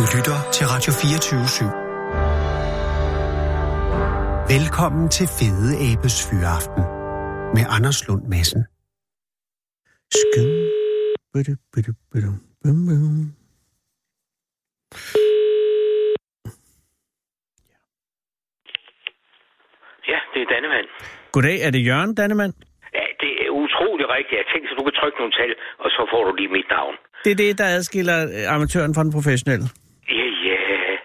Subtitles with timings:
[0.00, 1.64] Du lytter til Radio 24 /7.
[4.54, 6.82] Velkommen til Fede Abes Fyraften
[7.56, 8.62] med Anders Lund Madsen.
[10.20, 10.48] Skøn.
[11.32, 12.30] Bidu, bidu, bidu,
[12.62, 13.18] bum, bum.
[20.10, 20.86] Ja, det er Dannemann.
[21.32, 22.52] Goddag, er det Jørgen Dannemann?
[22.98, 24.36] Ja, det er utrolig rigtigt.
[24.40, 25.50] Jeg tænkte, at du kan trykke nogle tal,
[25.84, 26.94] og så får du lige mit navn.
[27.24, 28.18] Det er det, der adskiller
[28.54, 29.66] amatøren fra den professionelle.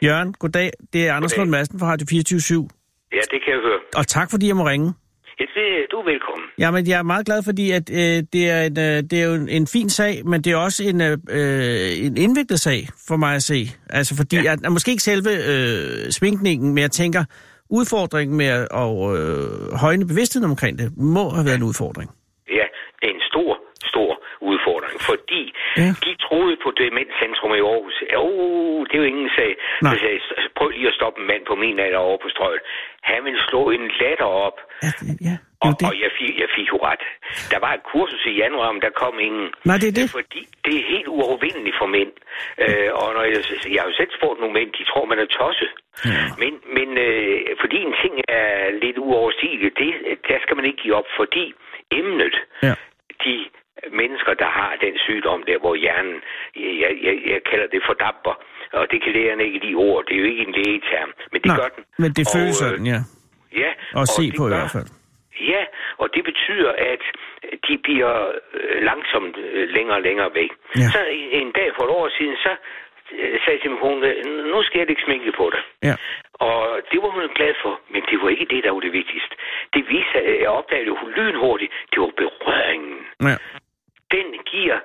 [0.06, 0.16] Ja, ja.
[0.16, 0.72] Jørgen, goddag.
[0.94, 1.46] Det er Anders Goddag.
[1.46, 2.70] Lund Madsen fra Radio 24
[3.12, 3.80] Ja, det kan jeg høre.
[3.96, 4.94] Og tak fordi jeg må ringe.
[5.40, 6.46] Ja, det, du er velkommen.
[6.60, 9.34] Jamen, jeg er meget glad, fordi at, øh, det, er en, øh, det er jo
[9.34, 13.18] en, en fin sag, men det er også en, øh, øh, en indviklet sag for
[13.18, 13.60] mig at se.
[13.90, 14.52] Altså fordi, ja.
[14.52, 17.24] at, at måske ikke selve øh, sminkningen, men jeg tænker,
[17.70, 22.10] udfordringen med at og, øh, højne bevidstheden omkring det, må have været en udfordring.
[22.60, 22.66] Ja,
[23.00, 23.52] det er en stor,
[23.86, 24.10] stor
[24.52, 25.44] udfordring, fordi
[25.82, 25.90] Ja.
[26.06, 27.98] de troede på Demenscentrum i Aarhus.
[28.18, 28.26] Jo,
[28.88, 29.52] det er jo ingen sag.
[29.84, 29.92] Nej.
[29.94, 30.20] Så sagde,
[30.58, 32.62] prøv lige at stoppe en mand på min alder over på strøget.
[33.12, 34.92] Han ville slå en latter op, Ja,
[35.30, 37.04] ja, og, og jeg, fik, jeg fik jo ret.
[37.54, 39.48] Der var et kursus i januar, men der kom ingen.
[39.70, 40.08] Nej, det er det.
[40.20, 42.12] Fordi det er helt uovervindeligt for mænd.
[42.64, 43.40] Øh, og når jeg,
[43.74, 45.72] jeg har jo selv spurgt nogle mænd, de tror, man er tosset.
[46.06, 46.24] Ja.
[46.42, 48.50] Men, men øh, fordi en ting er
[48.84, 49.92] lidt uoverstigeligt, det,
[50.30, 51.46] der skal man ikke give op, fordi
[52.00, 52.74] emnet, Ja.
[53.26, 53.34] de
[53.92, 56.18] mennesker, der har den sygdom der, hvor hjernen,
[56.56, 58.36] jeg, jeg, jeg kalder det fordamper,
[58.74, 61.48] og det kan lægerne ikke lide ord, det er jo ikke en lægeterm, men det
[61.52, 61.84] Nej, gør den.
[62.04, 63.00] men det Og, føles øh, sådan, ja.
[63.64, 64.90] Ja, Og se det på i gør- hvert fald.
[65.54, 65.64] Ja,
[65.98, 67.02] og det betyder, at
[67.68, 68.14] de bliver
[68.54, 70.52] øh, langsomt øh, længere og længere væk.
[70.82, 70.88] Ja.
[70.96, 71.00] Så
[71.40, 72.52] en, dag for et år siden, så
[73.20, 74.14] øh, sagde til min kone,
[74.52, 75.62] nu skal jeg ikke sminke på dig.
[75.90, 75.96] Ja.
[76.34, 76.60] Og
[76.92, 79.34] det var hun glad for, men det var ikke det, der var det vigtigste.
[79.74, 82.98] Det viste jeg opdagede jo lynhurtigt, det var berøringen.
[83.30, 83.38] ja.
[84.12, 84.80] Den giver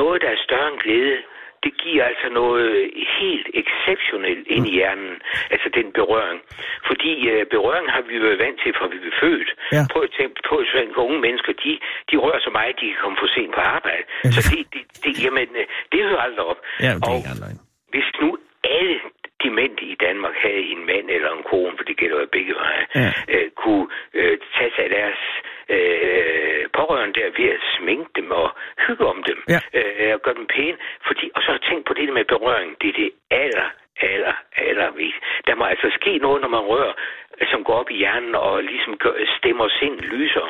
[0.00, 1.18] noget, der er større end glæde.
[1.64, 5.14] Det giver altså noget helt exceptionelt ind i hjernen,
[5.50, 6.40] altså den berøring.
[6.88, 9.50] Fordi øh, berøring har vi jo været vant til, fra vi blev født.
[9.72, 9.82] Ja.
[9.92, 11.72] Prøv at tænke på, at unge mennesker, de,
[12.10, 14.04] de rører så meget, de kan komme for sent på arbejde.
[14.24, 14.30] Ja.
[14.30, 16.60] Så det, det, det, jamen, øh, det hører aldrig op.
[16.80, 17.18] Ja, det er Og
[17.92, 18.28] hvis nu
[18.64, 18.98] alle
[19.44, 22.84] demente i Danmark havde en mand eller en kone, for det gælder jo begge veje,
[22.94, 23.10] Ja.
[23.32, 25.20] øh, kunne øh, tage sig af deres
[25.74, 28.48] øh, pårørende der ved at sminke dem og
[28.86, 29.60] hygge om dem Ja.
[29.78, 30.76] øh, og gøre dem pæne.
[31.06, 32.70] Fordi, og så tænk på det der med berøring.
[32.80, 33.68] Det er det aller,
[34.00, 35.24] aller, aller vigtigt.
[35.46, 36.92] Der må altså ske noget, når man rører,
[37.50, 40.46] som går op i hjernen og ligesom gør, stemmer sind lyser.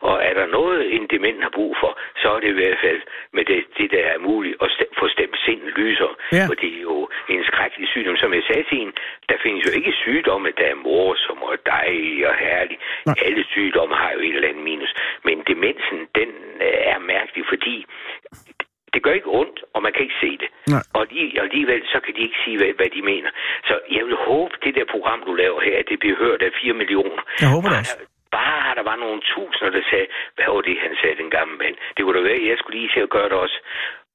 [0.00, 3.00] Og er der noget, en dement har brug for, så er det i hvert fald
[3.32, 6.10] med det, det der er muligt at st- få stemt sind lyser.
[6.32, 6.44] Ja.
[6.48, 8.16] For det er jo en skrækkelig sygdom.
[8.16, 8.92] Som jeg sagde til en,
[9.28, 12.78] der findes jo ikke sygdomme, der er morsom og dejlig og herlig.
[13.06, 13.14] Nej.
[13.26, 14.94] Alle sygdomme har jo et eller andet minus.
[15.24, 16.28] Men demensen, den
[16.60, 17.86] øh, er mærkelig, fordi
[18.94, 20.48] det gør ikke ondt, og man kan ikke se det.
[20.74, 20.82] Nej.
[20.96, 23.30] Og lige, og alligevel, så kan de ikke sige, hvad, hvad de mener.
[23.68, 26.50] Så jeg vil håbe, det der program, du laver her, at det bliver hørt af
[26.62, 27.22] 4 millioner.
[27.40, 27.96] Jeg håber det Bare også.
[28.00, 28.08] der-
[28.40, 30.06] Bare der var nogle tusinder, der sagde,
[30.36, 31.74] hvad var det, han sagde, den gamle mand.
[31.94, 33.58] Det kunne da være, jeg skulle lige til at gøre det også.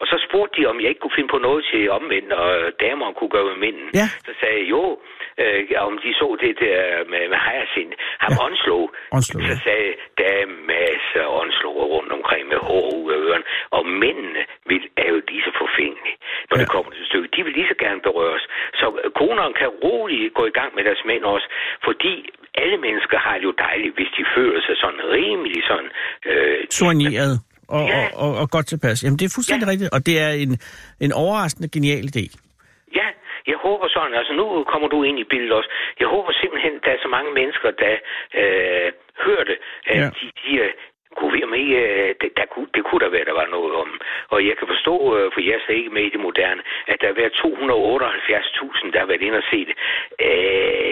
[0.02, 2.50] Og så spurgte de, om jeg ikke kunne finde på noget til omvendt, og
[2.86, 3.88] damer kunne gøre med mænden.
[4.02, 4.08] Ja.
[4.28, 4.82] Så sagde jeg, jo,
[5.44, 5.60] øh,
[5.90, 6.80] om de så det der
[7.12, 7.92] med, med hejresind.
[8.24, 8.44] Ham Ja.
[8.48, 8.82] Onslow.
[9.18, 13.46] Onslow, Så sagde der er masser af åndslover rundt omkring med hår ud af ørerne.
[13.78, 16.18] Og mændene vil, er jo lige så forfængelige,
[16.50, 16.62] når ja.
[16.62, 17.30] Det kommer til stykket.
[17.36, 18.44] De vil lige så gerne berøres.
[18.80, 21.48] Så øh, konerne kan roligt gå i gang med deres mænd også,
[21.88, 22.14] fordi
[22.64, 25.90] alle mennesker har det jo dejligt, hvis de føler sig sådan rimelig sådan...
[26.32, 27.36] Øh, Soigneret
[27.76, 28.00] og, Ja.
[28.06, 29.04] og, og, og godt tilpas.
[29.04, 29.66] Jamen, det er fuldstændig.
[29.68, 29.72] Ja.
[29.72, 30.52] rigtigt, og det er en,
[31.06, 32.26] en overraskende genial idé.
[33.68, 35.70] Håber sådan, altså nu kommer du ind i billedet også.
[36.02, 37.94] Jeg håber simpelthen, der er så mange mennesker, der
[38.42, 38.88] øh,
[39.26, 39.58] hører det,
[39.92, 40.08] at Ja.
[40.20, 40.66] de siger,
[41.18, 43.90] kunne vi med, øh, det, der kunne, det kunne der være, der var noget om.
[44.34, 46.62] Og jeg kan forstå, øh, for jeg er ikke med i det moderne,
[46.92, 49.78] at der er været 278.000, der har været inde og set det.
[50.28, 50.92] Øh,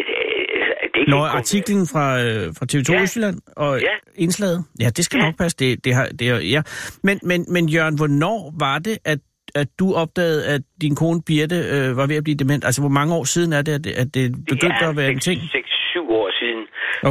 [0.96, 3.02] det Når ikke gå- artiklen fra, øh, fra TV2 Ja.
[3.06, 3.96] Østjylland og Ja.
[4.24, 5.26] indslaget, ja, det skal Ja.
[5.26, 5.56] nok passe.
[5.64, 6.26] Det, det har, det
[6.56, 6.62] ja.
[7.08, 9.20] men, men, men Jørgen, hvornår var det, at,
[9.62, 12.64] at du opdagede, at din kone Birte øh, var ved at blive dement?
[12.68, 15.20] Altså, hvor mange år siden er det, at det, at det begyndte at være en
[15.28, 15.38] ting?
[15.42, 16.62] 6-7 år siden,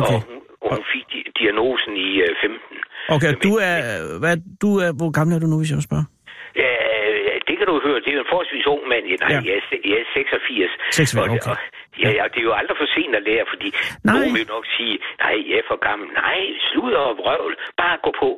[0.01, 0.19] Okay.
[0.19, 2.77] og hun, og hun fik di- diagnosen i øh, 15.
[3.15, 3.77] Okay, og du er,
[4.23, 6.07] hvad, du er, hvor gammel er du nu, hvis jeg må spørge?
[6.63, 6.73] Ja,
[7.49, 7.99] det kan du høre.
[8.05, 9.05] Det er jo en forholdsvis ung mand.
[9.07, 9.39] Nej, Ja.
[9.49, 10.71] jeg, er, jeg er 86.
[10.93, 11.51] 86, Og det- okay.
[11.53, 11.61] og-
[12.03, 13.69] Ja, ja, det er jo aldrig for sent at lære, fordi
[14.05, 14.15] Nej.
[14.15, 14.95] nogen vil nok sige,
[15.25, 16.07] nej, jeg er for gammel.
[16.25, 16.39] Nej,
[16.71, 17.55] sludder og vrøvl.
[17.83, 18.29] Bare gå på.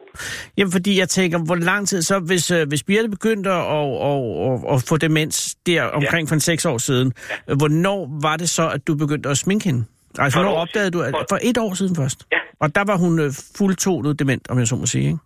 [0.57, 3.65] Jamen, fordi jeg tænker, hvor lang tid så, hvis, øh, hvis Birte begyndte at,
[4.11, 7.13] at, at, at få demens der omkring for en seks år siden,
[7.49, 7.55] ja.
[7.55, 9.85] hvornår var det så, at du begyndte at sminke hende?
[10.19, 12.27] Altså, hvornår år opdagede du, at, For- for et år siden først?
[12.33, 12.39] Ja.
[12.61, 15.19] Og der var hun øh, fuldtonet dement, om jeg så må sige, ikke?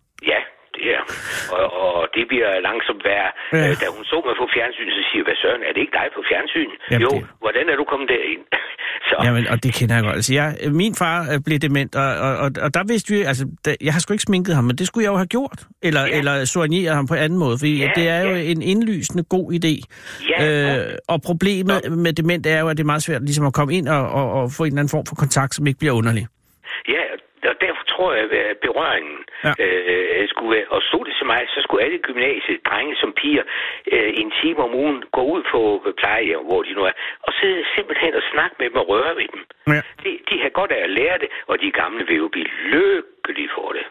[2.19, 2.31] Ja, det er.
[2.33, 3.31] Bliver langsomt værre.
[3.53, 3.59] Ja.
[3.69, 3.75] Ja.
[3.83, 6.07] Da hun så mig på fjernsyn, så siger jeg, hvad søren, er det ikke dig
[6.19, 6.71] på fjernsyn?
[6.91, 8.43] Jamen, jo, det- hvordan er du kommet derind?
[9.09, 10.17] så, Jamen, og det kender jeg godt.
[10.21, 10.47] Altså, jeg,
[10.83, 13.93] min far øh, blev dement, og, og, og, og der vidste vi, altså, da, jeg
[13.95, 15.59] har sgu ikke sminket ham, men det skulle jeg jo have gjort.
[15.89, 16.07] Eller, ja.
[16.13, 16.19] Ja.
[16.19, 18.43] eller soigneret ham på anden måde, fordi ja, Ja, det er jo ja.
[18.53, 19.75] en indlysende god idé.
[20.33, 23.55] Ja, øh, og problemet med dement er jo, at det er meget svært ligesom at
[23.59, 25.95] komme ind og, og, og få en eller anden form for kontakt, som ikke bliver
[25.95, 26.27] underlig.
[27.99, 29.53] Ja, tror jeg, at berøringen Ja.
[29.59, 29.65] ja.
[29.65, 33.45] øh, skulle være, og stod det til mig, så skulle alle gymnasiet, drenge som piger,
[33.93, 35.61] øh, en time om ugen gå ud på
[36.01, 36.95] plejehjem, hvor de nu er,
[37.27, 39.43] og sidde simpelthen og snakke med dem og røre ved dem.
[39.75, 39.81] Ja.
[40.03, 43.51] De, de har godt af at lære det, og de gamle vil jo blive lykkelige
[43.57, 43.85] for det.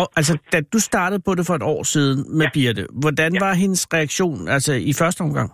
[0.00, 2.50] Og altså, da du startede på det for et år siden med ja.
[2.50, 2.54] Ja.
[2.56, 5.48] Birte, hvordan var hendes reaktion altså i første omgang?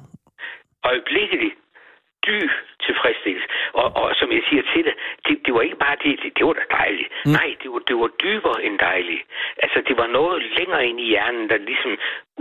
[0.90, 1.50] øjeblikkelig
[2.26, 2.50] dyb
[2.88, 3.48] tilfredsstillelse.
[3.80, 4.94] Og, og som jeg siger til dig,
[5.26, 7.08] det, det var ikke bare det, det, det var da dejligt.
[7.26, 7.32] Mm.
[7.38, 9.22] Nej, det var, det var dybere end dejligt.
[9.64, 11.92] Altså, det var noget længere ind i hjernen, der ligesom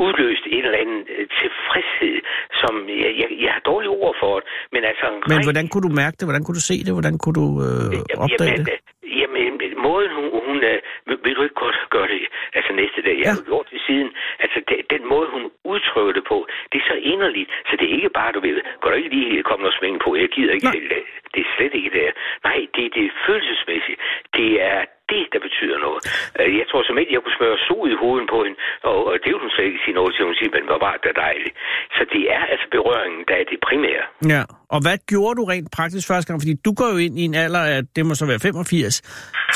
[0.03, 2.17] udløste en eller anden øh, tilfredshed,
[2.61, 4.33] som jeg, jeg, jeg har dårlige ord for.
[4.73, 5.05] Men altså...
[5.11, 6.25] Men rigtig- hvordan kunne du mærke det?
[6.27, 6.93] Hvordan kunne du se det?
[6.97, 8.73] Hvordan kunne du øh, opdage jamen, det?
[8.73, 9.51] øh, Jamen,
[9.87, 10.77] måden hun, hun øh,
[11.25, 12.21] vil, du ikke godt gøre det,
[12.57, 13.31] altså næste dag, jeg Ja.
[13.33, 14.09] har jo gjort det siden,
[14.43, 15.43] altså det, den måde, hun
[15.73, 16.37] udtrykker det på,
[16.71, 19.43] det er så inderligt, så det er ikke bare, du ved, går du ikke lige
[19.49, 21.03] komme noget smæng på, jeg gider ikke det,
[21.33, 22.05] det er slet ikke det.
[22.47, 23.99] Nej, det, det er følelsesmæssigt,
[24.37, 24.79] det er
[25.13, 26.01] det, der betyder noget.
[26.39, 28.57] Øh, Jeg tror som ikke, jeg kunne smøre sol i hovedet på hende,
[28.91, 30.93] og, og det vil hun slet ikke sige noget til, hun siger, men hvor var
[31.03, 31.55] det dejligt.
[31.97, 34.03] Så det er altså berøringen, der er det primære.
[34.33, 34.41] Ja,
[34.75, 36.37] og hvad gjorde du rent praktisk første gang?
[36.43, 38.95] Fordi du går jo ind i en alder af, det må så være 85,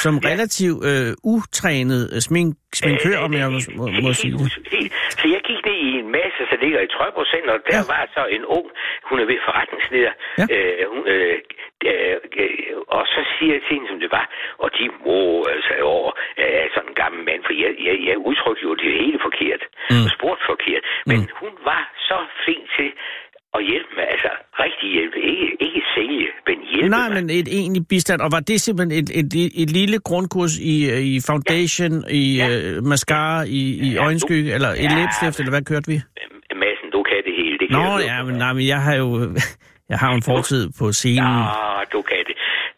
[0.03, 0.29] som Ja.
[0.31, 2.49] relativt øh, utrænet øh, smink,
[2.79, 4.51] sminkør, om jeg må, må, må sige det.
[5.19, 7.93] Så jeg gik ned i en masse, der ligger i Trøjborg og der Ja.
[7.93, 8.67] var så en ung,
[9.09, 10.45] hun er ved forretningsleder, Ja.
[10.55, 11.37] øh, hun, øh,
[11.91, 14.25] øh, øh, og så siger jeg til hende, som det var,
[14.63, 15.19] og de må
[15.55, 19.19] altså over øh, sådan en gammel mand, for jeg, jeg, jeg udtrykte jo det hele
[19.27, 20.03] forkert, mm.
[20.05, 21.29] og spurgte forkert, men mm.
[21.41, 22.89] hun var så flink til
[23.57, 24.31] at hjælpe mig, altså
[24.63, 27.15] rigtig hjælpe, ikke, ikke sælge, men hjælpe Nej, mig.
[27.17, 28.21] men et egentlig bistand.
[28.21, 32.47] Og var det simpelthen et, et, et lille grundkurs i, øh, i foundation, i Ja.
[32.49, 35.97] øh, mascara, i, i Ja, øjenskygge, du- eller et Ja, læbestift, eller hvad kørte vi?
[36.63, 37.57] Massen, du kan det hele.
[37.59, 39.07] Det kan Nå, jeg ja, men, nej, men jeg har jo
[39.91, 41.17] jeg har en fortid på scenen.
[41.39, 41.45] Ja,
[41.93, 42.18] du kan.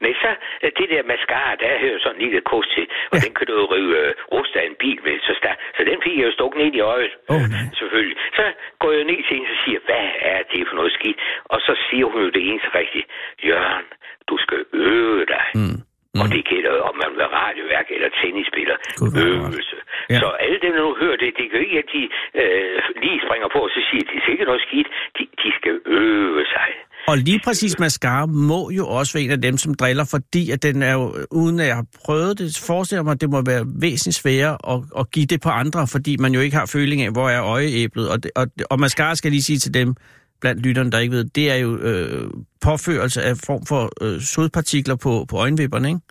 [0.03, 0.29] Men så
[0.63, 3.21] øh, det der mascara, der hører sådan en lille kurs til, og Ja.
[3.25, 5.57] den kan du jo rive øh, rust af en bil med, så, stærk.
[5.77, 7.11] så den fik jeg jo stukket ned i øjet.
[7.29, 7.65] Nej.
[7.79, 8.17] Selvfølgelig.
[8.37, 8.45] Så
[8.81, 11.19] går jeg ned til hende og siger, hvad er det for noget skidt?
[11.53, 13.05] Og så siger hun jo det eneste rigtige.
[13.47, 13.85] Jørgen,
[14.29, 15.45] du skal øve dig.
[15.55, 15.77] Mm.
[16.21, 18.77] Og det gælder om man vil radioværk eller tennisspiller.
[19.01, 19.75] Er Øvelse.
[20.09, 20.19] Ja.
[20.19, 22.01] Så alle dem, der nu hører det, det kan jo ikke, at de
[22.41, 24.87] øh, lige springer på, og så siger, de, det er ikke noget skidt.
[25.17, 26.69] De, de skal øve sig.
[27.07, 30.63] Og lige præcis mascara må jo også være en af dem, som driller, fordi at
[30.63, 33.65] den er jo, uden at jeg har prøvet det, forestiller mig, at det må være
[33.81, 37.11] væsentligt sværere at, at give det på andre, fordi man jo ikke har føling af,
[37.11, 38.09] hvor er øjeæblet.
[38.09, 39.95] Og, det, og, og mascara skal lige sige til dem,
[40.41, 42.29] blandt lytterne, der ikke ved, det er jo øh,
[42.65, 46.01] påførelse af form for øh, sodpartikler på, på øjenvipperne, ikke?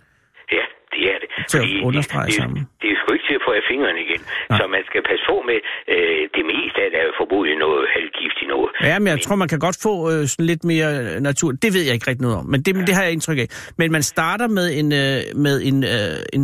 [0.57, 1.29] Ja, det er det.
[1.51, 2.59] Til at Fordi understrege det, sammen.
[2.59, 4.21] Det, det er ikke til at få af fingrene igen.
[4.27, 4.59] Nej.
[4.59, 5.59] Så man skal passe på med,
[5.95, 8.71] øh, det meste af det er jo forbudt noget halvgiftigt noget.
[8.91, 11.51] Ja, men jeg tror, man kan godt få øh, sådan lidt mere øh, natur.
[11.65, 13.49] Det ved jeg ikke rigtig noget om, men det, men det har jeg indtryk af.
[13.81, 16.43] Men man starter med en, øh, med en, øh, en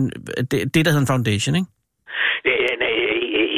[0.50, 1.70] det, det, der hedder en foundation, ikke?
[2.48, 3.48] Ja, ja, nej, øh, øh,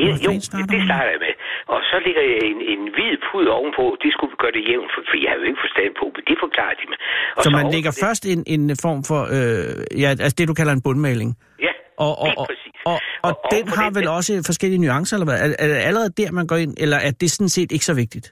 [0.00, 0.30] øh, Hvor jo,
[0.72, 0.86] det man?
[0.90, 1.34] starter jeg med.
[1.74, 3.84] Og så ligger jeg en, en hvid pud ovenpå.
[4.02, 6.36] Det skulle gøre det jævnt, for, for jeg har jo ikke forstand på, men det
[6.44, 6.98] forklarer de mig.
[7.36, 10.44] Og Så man oven lægger det- først en, en form for, øh, ja, altså det
[10.50, 11.30] du kalder en bundmaling.
[11.66, 11.72] Ja,
[12.04, 12.28] Og, og,
[12.64, 15.38] lige og, og, og, den har det- vel også forskellige nuancer, eller hvad?
[15.44, 17.94] Er, er det allerede der, man går ind, eller er det sådan set ikke så
[18.04, 18.26] vigtigt?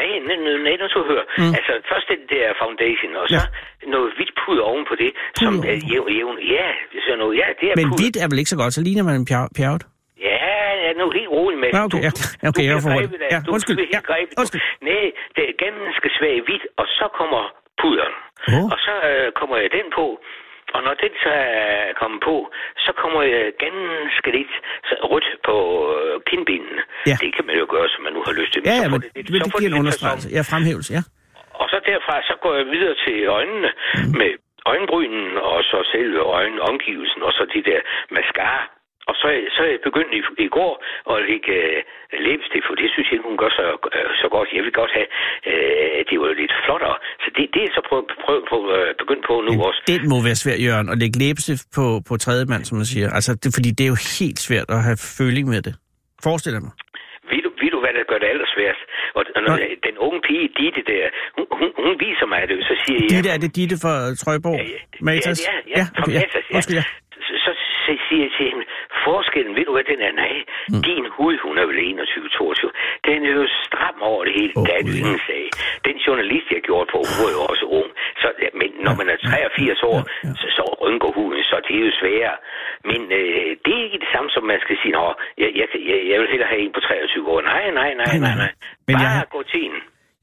[0.00, 1.24] Nej, nej, nej, nej, nu skal du høre.
[1.38, 1.52] Mm.
[1.58, 3.88] Altså, først det der foundation, og så Ja.
[3.94, 6.36] noget hvidt pud oven på det, som er jævn, jævn.
[6.56, 6.68] Ja,
[7.06, 9.14] så noget, ja, det er Men hvidt er vel ikke så godt, så ligner man
[9.20, 9.82] en pjer- pjerret.
[10.28, 10.38] Ja,
[10.84, 11.68] ja, nu helt rolig med.
[11.86, 12.10] Okay, ja.
[12.42, 13.10] Ja, okay, jeg er for hurtig.
[13.34, 13.76] Ja, du, undskyld.
[13.76, 14.34] Du, helt Ja, grebet.
[14.40, 14.62] undskyld.
[14.90, 15.04] Nej,
[15.36, 17.42] det er ganske svag hvidt, og så kommer
[17.80, 18.14] pudderen.
[18.54, 18.64] Åh.
[18.74, 20.06] Og så øh, kommer jeg den på,
[20.74, 22.36] og når den så er kommet på,
[22.84, 24.54] så kommer jeg ganske lidt
[25.10, 25.56] rødt på
[25.96, 26.82] øh, kindbenene.
[27.10, 27.16] Ja.
[27.22, 28.60] Det kan man jo gøre, som man nu har lyst til.
[28.64, 30.28] Ja, Så ja, får men det det, det giver en understregelse.
[30.36, 31.02] Ja, fremhævelse, ja.
[31.60, 34.12] Og så derfra, så går jeg videre til øjnene mm.
[34.20, 34.30] med
[34.72, 37.80] øjenbrynen, og så selve øjenomgivelsen, og så de der
[38.16, 38.62] mascara.
[39.10, 40.72] Og så, så jeg begyndt i, i går
[41.12, 41.78] at lægge øh,
[42.26, 43.64] læbestift, for det synes jeg, hun gør så,
[43.96, 44.48] øh, så godt.
[44.56, 45.08] Jeg vil godt have,
[45.50, 46.96] øh, det var jo lidt flottere.
[47.22, 49.80] Så det, det er så prøv, prøv, prøv, øh, begyndt på nu også.
[49.94, 53.08] Den må være svært, Jørgen, at lægge læbestift på, på tredje mand, som man siger.
[53.18, 55.74] Altså, det, fordi det er jo helt svært at have føling med det.
[56.26, 56.74] Forestil dig mig.
[57.30, 58.82] Ved du, ved du, hvad der gør det allersværest?
[59.18, 59.54] Og, og når,
[59.88, 61.04] den unge pige, Ditte der,
[61.36, 63.10] hun, hun, hun viser mig det, så siger jeg...
[63.12, 64.58] Ditte, er det Ditte fra Trøjborg?
[65.08, 65.38] Matas?
[65.48, 66.20] Ja, ja, ja, ja, okay, ja.
[66.20, 66.54] Matas, ja.
[66.56, 66.84] Undskyld, ja.
[67.28, 67.52] Så, så
[68.06, 68.64] siger jeg til hende,
[69.06, 70.12] forskellen, ved du hvad den er?
[70.24, 70.34] Nej,
[70.72, 70.82] mm.
[70.88, 74.52] din hud, hun er vel 21-22, den er jo stram over det hele.
[74.58, 75.00] Oh, Gud, jo ja.
[75.02, 75.44] ingen sag.
[75.88, 77.90] Den journalist, jeg gjorde på, hun er jo også ung.
[78.22, 79.98] Så, ja, men når man er 83 år,
[80.40, 82.36] så, så rynker huden, så det er jo sværere.
[82.90, 85.06] Men øh, det er ikke det samme, som man skal sige, Nå,
[85.42, 87.40] jeg, jeg, jeg, jeg vil hellere have en på 23 år.
[87.52, 88.52] Nej, nej, nej, nej, nej.
[88.86, 89.76] Men Bare jeg- gå til en.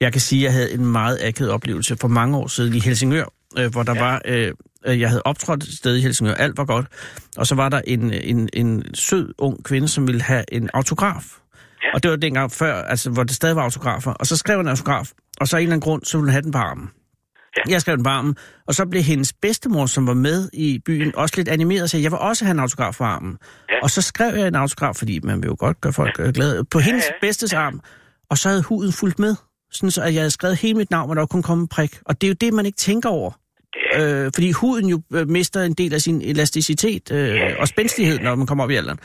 [0.05, 2.81] Jeg kan sige, at jeg havde en meget akavet oplevelse for mange år siden i
[2.87, 3.27] Helsingør,
[3.59, 4.03] øh, hvor der ja.
[4.05, 4.15] var...
[4.31, 4.49] Øh,
[4.85, 6.85] jeg havde optrådt et sted i Helsingør, alt var godt.
[7.37, 11.23] Og så var der en, en, en sød, ung kvinde, som ville have en autograf.
[11.83, 11.93] Ja.
[11.93, 14.11] Og det var dengang før, altså, hvor det stadig var autografer.
[14.11, 16.31] Og så skrev en autograf, og så af en eller anden grund, så ville hun
[16.31, 16.89] have den på armen.
[17.57, 17.71] Ja.
[17.71, 18.35] Jeg skrev den på armen,
[18.67, 22.03] og så blev hendes bedstemor, som var med i byen, også lidt animeret og sagde,
[22.03, 23.37] jeg vil også have en autograf på armen.
[23.69, 23.75] Ja.
[23.83, 26.31] Og så skrev jeg en autograf, fordi man vil jo godt gøre folk ja.
[26.33, 27.27] glade, på hendes ja.
[27.27, 27.81] bedstes arm.
[28.29, 29.35] Og så havde huden fulgt med,
[29.71, 31.99] sådan så at jeg havde skrevet hele mit navn, og der kunne komme en prik.
[32.05, 33.31] Og det er jo det, man ikke tænker over.
[33.99, 34.25] Ja.
[34.25, 38.35] Øh, fordi huden jo øh, mister en del af sin elasticitet øh, og spændstighed, når
[38.35, 38.99] man kommer op i alderen.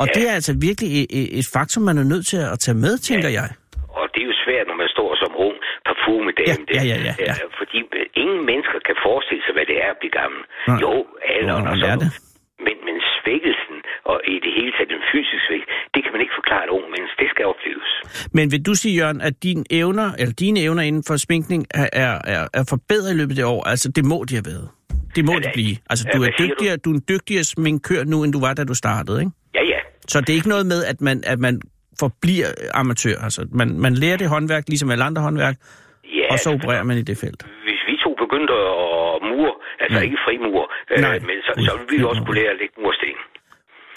[0.00, 0.12] Og Ja.
[0.20, 3.28] det er altså virkelig et, et- faktum, man er nødt til at tage med, tænker
[3.38, 3.48] jeg.
[4.00, 5.54] Og det er jo svært, når man står som ung
[5.88, 6.64] parfumedame.
[6.78, 7.34] Ja, ja, ja, ja, ja.
[7.44, 7.78] Øh, Fordi
[8.22, 10.40] ingen mennesker kan forestille sig, hvad det er at blive gammel.
[10.70, 10.78] Nej.
[10.84, 10.92] Jo,
[11.36, 12.10] alderen og sådan det.
[12.66, 13.76] Men, men svækkelsen
[14.10, 15.62] og i det hele taget den fysiske svæk,
[15.94, 17.16] det kan man ikke forklare et ung menneske.
[17.22, 17.88] Det skal opleves.
[18.36, 21.88] Men vil du sige, Jørgen, at dine evner, eller dine evner inden for sminkning er,
[22.04, 22.12] er,
[22.58, 23.62] er, forbedret i løbet af det år?
[23.72, 24.68] Altså, det må de have været.
[25.16, 25.52] Det må Ja, de ja.
[25.58, 25.74] blive.
[25.90, 26.42] Altså, Ja, du er, siger du?
[26.44, 26.88] dygtigere, du?
[26.90, 29.32] er en dygtigere sminkør nu, end du var, da du startede, ikke?
[29.54, 29.78] Ja, ja.
[30.12, 31.54] Så det er ikke noget med, at man, at man
[32.04, 33.16] forbliver amatør.
[33.26, 35.56] Altså, man, man lærer det håndværk, ligesom alle andre håndværk,
[36.18, 37.40] ja og så opererer man i det felt.
[37.68, 39.52] hvis vi to begyndte at mure,
[39.82, 40.04] altså Mm.
[40.08, 40.62] ikke frimur,
[40.92, 40.98] øh,
[41.30, 43.16] men så, så ville vi også kunne lære at lægge mursten.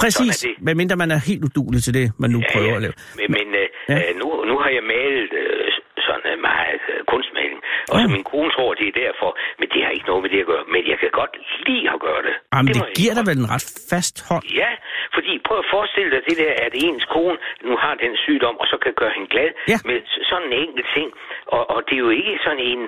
[0.05, 0.65] Præcis, Sådan er det.
[0.67, 2.75] medmindre man er helt udulig til det, man nu Ja, prøver ja.
[2.79, 2.93] at lave.
[3.19, 3.97] Men, men øh, Ja.
[4.03, 5.62] øh, nu, nu har jeg malet øh,
[6.51, 7.59] meget øh, kunstmaling,
[7.91, 8.13] og så Ja.
[8.17, 10.63] min kone tror, det er derfor, men det har ikke noget med det at gøre.
[10.73, 11.33] Men jeg kan godt
[11.67, 12.35] lide at gøre det.
[12.53, 14.43] Jamen, det jeg giver dig vel en ret fast hånd.
[14.61, 14.71] Ja,
[15.15, 17.37] fordi prøv at forestille dig det der, at ens kone
[17.67, 19.77] nu har den sygdom, og så kan gøre hende glad Ja.
[19.89, 19.97] med
[20.29, 21.09] sådan en enkelt ting.
[21.55, 22.81] Og, og det er jo ikke sådan en,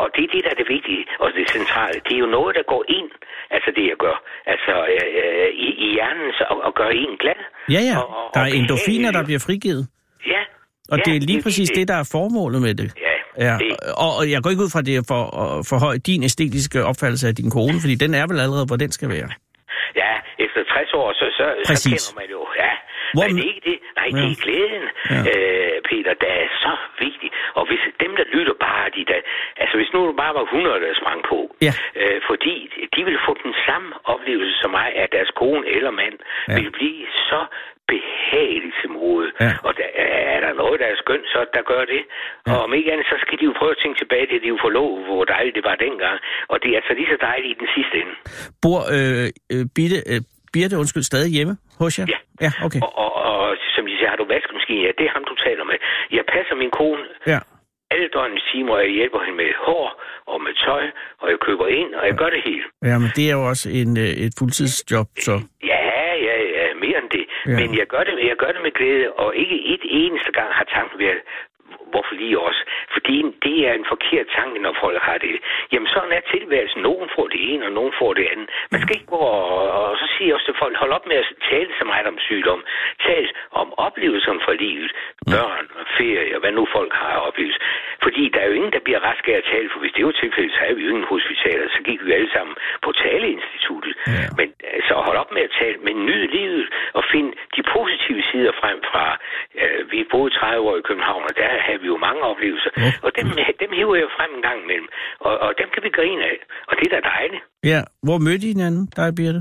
[0.00, 1.96] og det er det, der er det vigtige, og det centrale.
[2.06, 3.08] Det er jo noget, der går ind,
[3.56, 7.16] altså det jeg gør, altså øh, øh, i, i hjernen, så, og, og gør en
[7.22, 7.40] glad.
[7.74, 7.96] Ja, ja.
[8.00, 9.84] Og- og- Der er endorfiner, der bliver frigivet.
[10.34, 10.42] Ja.
[10.92, 12.88] Og ja, det er lige præcis det, der er formålet med det.
[13.06, 13.10] Ja,
[13.46, 13.68] Ja, det,
[14.04, 17.34] og, og jeg går ikke ud fra, det for at forhøje din æstetiske opfattelse af
[17.40, 19.28] din kone, fordi den er vel allerede, hvor den skal være.
[20.02, 20.12] ja,
[20.44, 21.90] efter 60 år, så, så, så Præcis.
[21.92, 22.72] kender man jo, ja.
[23.14, 23.78] Hvor- Men det er ikke det.
[23.98, 24.30] Nej, det Ja.
[24.34, 25.20] er glæden, Ja.
[25.32, 26.72] øh, Peter, der er så
[27.04, 27.28] vigtig.
[27.58, 29.20] Og hvis dem, der lytter bare, de der,
[29.62, 31.72] altså hvis nu der bare var 100, der sprang på, Ja.
[32.00, 32.54] øh, fordi
[32.94, 36.54] de vil få den samme oplevelse som mig, at deres kone eller mand ja.
[36.58, 37.40] vil blive så
[37.92, 39.26] behageligt til mode.
[39.44, 39.52] Ja.
[39.66, 39.88] Og der,
[40.36, 42.02] er der noget, der er skønt, så der gør det.
[42.46, 42.52] Ja.
[42.52, 44.48] Og om ikke andet, så skal de jo prøve at tænke tilbage til, at de
[44.54, 46.16] jo forlov, hvor dejligt det var dengang.
[46.52, 48.14] Og det er altså lige så dejligt i den sidste ende.
[48.62, 50.20] Bor øh, øh, Birte, øh,
[50.54, 52.06] Birte, undskyld, stadig hjemme hos jer?
[52.14, 52.18] Ja.
[52.46, 52.80] Ja, okay.
[52.86, 54.80] Og, og, og som de siger, har du vaskemaskine?
[54.86, 55.76] Ja, det er ham, du taler med.
[56.18, 57.38] Jeg passer min kone Ja.
[57.94, 59.86] alle døgnets timer, og jeg hjælper hende med hår
[60.32, 60.84] og med tøj,
[61.20, 62.64] og jeg køber ind, og jeg gør det hele.
[62.90, 65.34] ja, men det er jo også en, øh, et fuldtidsjob, så...
[65.72, 65.80] Ja,
[66.28, 67.24] ja, ja, mere end det.
[67.46, 67.56] Ja.
[67.58, 70.66] Men jeg gør, det, jeg gør det med glæde, og ikke et eneste gang har
[70.76, 71.22] tanken været,
[71.92, 72.58] hvorfor lige os?
[72.94, 73.16] Fordi
[73.46, 75.36] det er en forkert tanke, når folk har det.
[75.72, 76.82] Jamen sådan er tilværelsen.
[76.82, 78.48] Nogen får det ene, og nogen får det andet.
[78.72, 81.16] Man skal ikke gå og, og så siger jeg også til folk, hold op med
[81.16, 82.60] at tale så meget om sygdom.
[83.06, 83.26] Tal
[83.60, 84.90] om oplevelserne fra livet.
[85.32, 85.66] Børn,
[85.98, 87.56] ferie, hvad nu folk har oplevet.
[88.02, 90.12] Fordi der er jo ingen, der bliver rask af at tale, for hvis det var
[90.12, 93.94] tilfældet, så havde vi jo ingen hospitaler, så gik vi alle sammen på taleinstituttet.
[94.06, 94.26] Ja.
[94.38, 94.48] Men
[95.14, 96.66] altså, hold op med at tale, men nyd livet
[96.98, 99.04] og find de positive sider frem fra.
[99.60, 102.70] Øh, vi boede 30 år i København, og der havde vi jo mange oplevelser.
[102.76, 102.90] Ja.
[103.06, 103.26] Og dem,
[103.62, 104.88] dem hiver jeg frem en gang imellem.
[105.26, 106.38] Og, og dem kan vi grine af.
[106.68, 107.42] Og det er da dejligt.
[107.72, 109.40] Ja, hvor mødte I hinanden, dig Birte?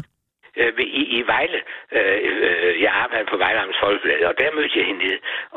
[0.62, 1.60] Øh, i, I Vejle,
[1.98, 5.06] øh, øh, jeg arbejder på Vejle Amts Folkeblad, og der mødte jeg hende.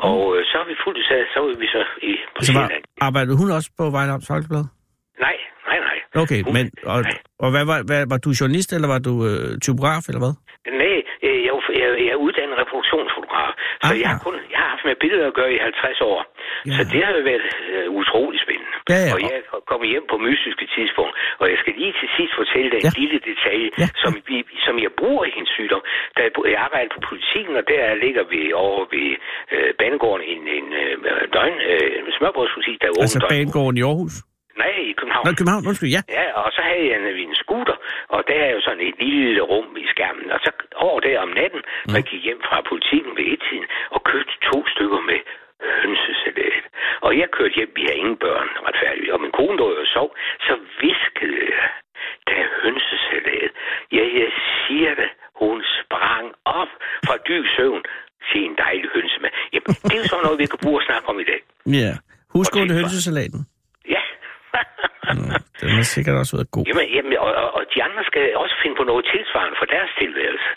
[0.09, 2.67] Og øh, så er vi fuldt sat, så er vi så i på Altså, var,
[3.07, 4.65] arbejdede hun også på Vejlams Folkeblad?
[5.25, 5.37] Nej,
[5.69, 5.97] nej, nej.
[6.23, 7.17] Okay, Hun- men og, nej.
[7.43, 10.33] og hvad, var, hvad, var du journalist, eller var du øh, typograf, eller hvad?
[10.83, 10.97] Nej,
[11.27, 13.51] øh, jeg, er jeg, jeg er uddannet reproduktionsfotograf,
[13.85, 14.01] så Aha.
[14.03, 16.17] jeg har, kun, jeg har haft med billeder at gøre i 50 år.
[16.69, 16.71] Ja.
[16.77, 18.73] Så det har jo været øh, utrolig spændende.
[18.93, 19.11] Ja, ja.
[19.15, 22.67] Og jeg er kommet hjem på mystiske tidspunkt, og jeg skal lige til sidst fortælle
[22.73, 22.93] dig en Ja.
[23.01, 23.87] lille detalje, Ja.
[24.03, 25.81] som, vi, som jeg bruger i hendes sygdom.
[26.15, 26.31] Da jeg,
[26.67, 29.07] arbejder på politikken, og der ligger vi over ved
[29.53, 30.93] øh, Banegården en, en øh,
[31.35, 34.15] døgn, øh, en smørbrødsbutik, der er åben Altså banegården i Aarhus?
[34.63, 35.23] Nej, i København.
[35.27, 36.01] Nå, København, undskyld, ja.
[36.17, 37.77] Ja, og så havde jeg en, en scooter,
[38.15, 40.27] og der er jo sådan et lille rum i skærmen.
[40.35, 40.49] Og så
[40.87, 41.93] over der om natten, mm.
[41.95, 45.19] jeg gik hjem fra politikken ved et tiden, og købte to stykker med
[45.79, 46.63] hønsesalat.
[47.05, 49.09] Og jeg kørte hjem, vi har ingen børn, retfærdigt.
[49.13, 50.09] Og min kone lå jo og sov,
[50.47, 51.67] så viskede jeg,
[52.27, 53.51] der er hønsesalat.
[53.97, 55.09] Ja, jeg siger det.
[55.41, 56.27] Hun sprang
[56.59, 56.71] op
[57.27, 57.81] dyb søvn
[58.29, 59.31] til en dejlig hønsemad.
[59.53, 61.41] Jamen, det er jo sådan noget, vi kan bruge at snakke om i dag.
[61.81, 61.91] Ja.
[62.35, 63.39] Husk under hønsesalaten.
[65.15, 66.63] Mm, Den har sikkert også været god.
[66.69, 69.91] Jamen, jamen og, og, og de andre skal også finde på noget tilsvarende for deres
[70.01, 70.49] tilværelse.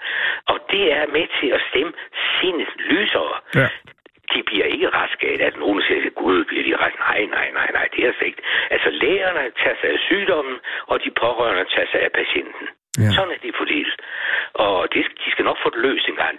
[0.52, 1.92] Og det er med til at stemme
[2.36, 3.34] sindet lysere.
[3.60, 3.68] Ja.
[4.32, 6.98] De bliver ikke raske af, at nogen siger, gud, bliver de raske?
[7.08, 8.42] Nej, nej, nej, nej, det er ikke.
[8.74, 10.56] Altså, lægerne tager sig af sygdommen,
[10.90, 12.66] og de pårørende tager sig af patienten.
[13.02, 13.10] Ja.
[13.16, 13.94] Sådan er det fordelt.
[14.64, 16.34] Og det, de skal nok få det løst en gang.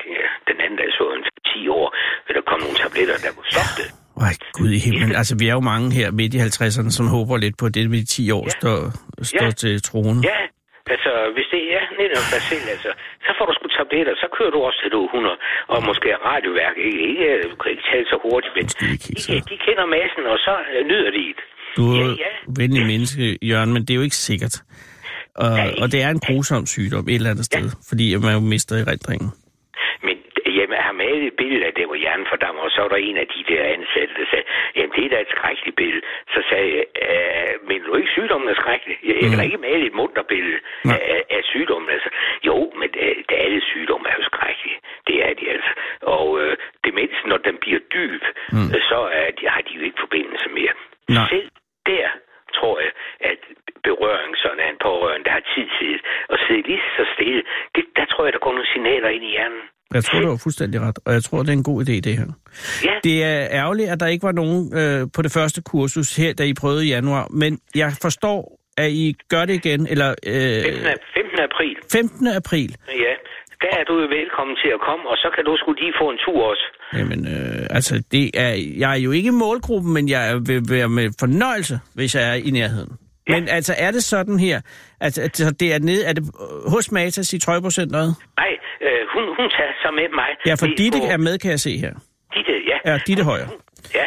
[0.49, 1.87] Den anden dag så en 10 år,
[2.25, 3.89] vil der komme nogle tabletter, der kunne stoppe det.
[4.27, 5.11] Ej, Gud i himlen.
[5.21, 7.89] Altså, vi er jo mange her midt i 50'erne, som håber lidt på, at det
[7.89, 8.77] med de 10 år står,
[9.31, 9.59] står Ja.
[9.63, 10.17] til troen.
[10.31, 10.39] Ja,
[10.95, 12.89] altså, hvis det er netop dig selv, altså,
[13.25, 15.35] så får du sgu tabletter, så kører du også til du er 100,
[15.73, 19.47] og måske er radioværk, ikke, ikke, du kan ikke tale så hurtigt, men Måske ikke
[19.49, 21.45] de, de kender massen, og så øh, nyder de det.
[21.77, 22.31] Du er Ja, ja.
[22.61, 24.55] venlig menneske, Jørgen, men det er jo ikke sikkert.
[25.43, 25.73] Og, Nej.
[25.81, 29.29] og det er en grusom sygdom et eller andet sted, fordi man jo mister erindringen.
[30.05, 30.15] Men
[30.79, 33.27] har malet et billede af det, hvor hjernen fordammer, og så var der en af
[33.27, 36.01] de der ansatte, der sagde, jamen det er da et skrækkeligt billede.
[36.33, 38.97] Så sagde jeg, "Øh, men du ikke sygdommen er skrækkelig?
[39.03, 40.99] Jeg, jeg kan da ikke male et munter billede Nej.
[41.01, 41.89] af, af, af sygdommen.
[41.89, 42.09] Altså.
[42.47, 44.79] Jo, men øh, det, alle sygdomme er jo skrækkelige.
[45.07, 45.71] Det er de altså.
[46.01, 48.69] Og øh, demens, når den bliver dyb, mm.
[48.91, 50.73] så er de, har de jo ikke forbindelse mere.
[51.09, 51.27] Nej.
[51.29, 51.49] Selv
[51.85, 52.07] der
[52.57, 53.37] tror jeg, at
[53.83, 57.43] berøring sådan af en pårørende, der har tid til at sidde lige så stille,
[57.75, 59.61] det, der tror jeg, der går nogle signaler ind i hjernen.
[59.93, 62.17] Jeg tror, du har fuldstændig ret, og jeg tror, det er en god idé, det
[62.17, 62.25] her.
[62.83, 66.33] Ja, Det er ærgerligt, at der ikke var nogen øh, på det første kursus her,
[66.33, 70.33] da I prøvede i januar, men jeg forstår, at I gør det igen, eller 15.
[70.33, 71.39] øh, ap- 15.
[71.39, 72.27] april, 15.
[72.27, 72.75] april.
[73.05, 73.13] ja,
[73.61, 76.09] der er du jo velkommen til at komme, og så kan du sgu lige få
[76.09, 76.63] en tur også.
[76.97, 80.89] Jamen, øh, altså, det er, jeg er jo ikke i målgruppen, men jeg vil være
[80.89, 82.97] med fornøjelse, hvis jeg er i nærheden.
[83.29, 83.39] Ja.
[83.39, 84.61] Men altså, er det sådan her,
[85.05, 86.23] at, at så det er nede, er det
[86.73, 88.07] hos Matas i Trøjborg-centret?
[88.41, 88.51] Nej,
[88.85, 90.29] øh, hun, hun tager sig med mig.
[90.49, 91.93] Ja, for Ditte på- er med, kan jeg se her.
[92.35, 92.77] Ditte, ja.
[92.91, 93.47] Ja, Ditte Højer.
[93.99, 94.05] Ja,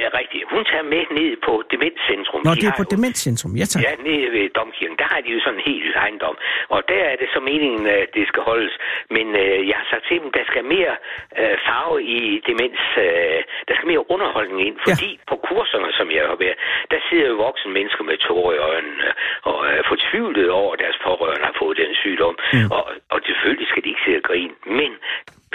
[0.00, 0.44] ja, rigtigt.
[0.56, 2.40] Hun tager med ned på Demenscentrum.
[2.46, 3.80] Nå, De det er på jo- Demenscentrum, ja tak.
[3.86, 6.36] Ja, nede ved Domkirken, der har de jo sådan en hel ejendom.
[6.74, 8.74] Og der er det så meningen, at det skal holdes.
[9.16, 10.94] Men øh, jeg har sagt til dem, der skal mere
[11.40, 12.82] øh, farve i demens.
[13.06, 14.76] Øh, der skal mere underholdning ind.
[14.86, 15.22] Fordi ja.
[15.30, 16.58] på kurserne, som jeg har været,
[16.92, 19.08] der sidder jo voksne mennesker med tårer i øjnene
[19.50, 22.34] og er fortvivlet over, at deres pårørende har fået den sygdom.
[22.52, 22.68] Mm.
[22.76, 24.54] Og, og selvfølgelig skal de ikke sidde og grine.
[24.80, 24.92] Men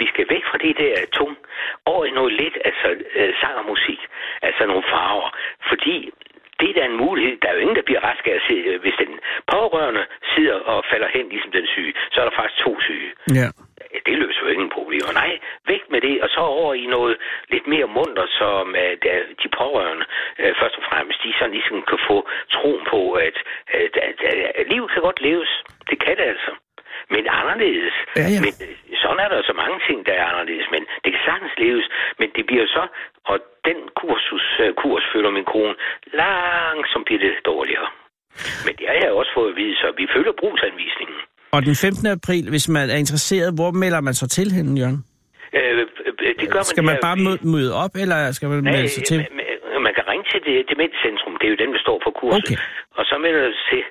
[0.00, 1.34] vi skal væk fra det der tung
[1.92, 4.00] over i noget lidt, altså øh, sang og musik,
[4.42, 5.28] altså nogle farver.
[5.70, 5.96] Fordi
[6.60, 7.34] det er da en mulighed.
[7.42, 9.12] Der er jo ingen, der bliver rask af at se, øh, hvis den
[9.52, 13.10] pårørende sidder og falder hen, ligesom den syge, så er der faktisk to syge.
[13.40, 13.48] Ja.
[14.06, 15.12] Det løser jo ingen problemer.
[15.22, 15.32] Nej,
[15.72, 17.16] væk med det, og så over i noget
[17.48, 20.04] lidt mere munter, som uh, der, de pårørende
[20.60, 22.16] først og fremmest, de sådan ligesom kan få
[22.54, 23.36] troen på, at,
[23.80, 25.50] at, at, at, at livet kan godt leves.
[25.90, 26.52] Det kan det altså.
[27.14, 27.94] Men anderledes.
[28.20, 28.40] Ja, ja.
[28.46, 30.66] Men øh, sådan er der så mange ting, der er anderledes.
[30.74, 31.86] Men det kan sagtens leves.
[32.20, 32.84] Men det bliver så,
[33.30, 33.36] og
[33.68, 35.74] den kursus, uh, kurs følger min kone,
[36.22, 37.88] langsomt bliver det dårligere.
[38.66, 41.18] Men det har jeg også fået at vide, så vi følger brugsanvisningen.
[41.56, 42.06] Og den 15.
[42.18, 45.00] april, hvis man er interesseret, hvor melder man så til hende, Jørgen?
[45.58, 48.72] Øh, øh, det gør man Skal man bare møde, møde op, eller skal man Nej,
[48.74, 49.18] melde sig til?
[49.18, 51.32] man- man- kan ringe til det demenscentrum.
[51.40, 52.44] Det er jo dem, der står for kurset.
[52.48, 52.58] Okay.
[52.98, 53.82] Og så melder du til.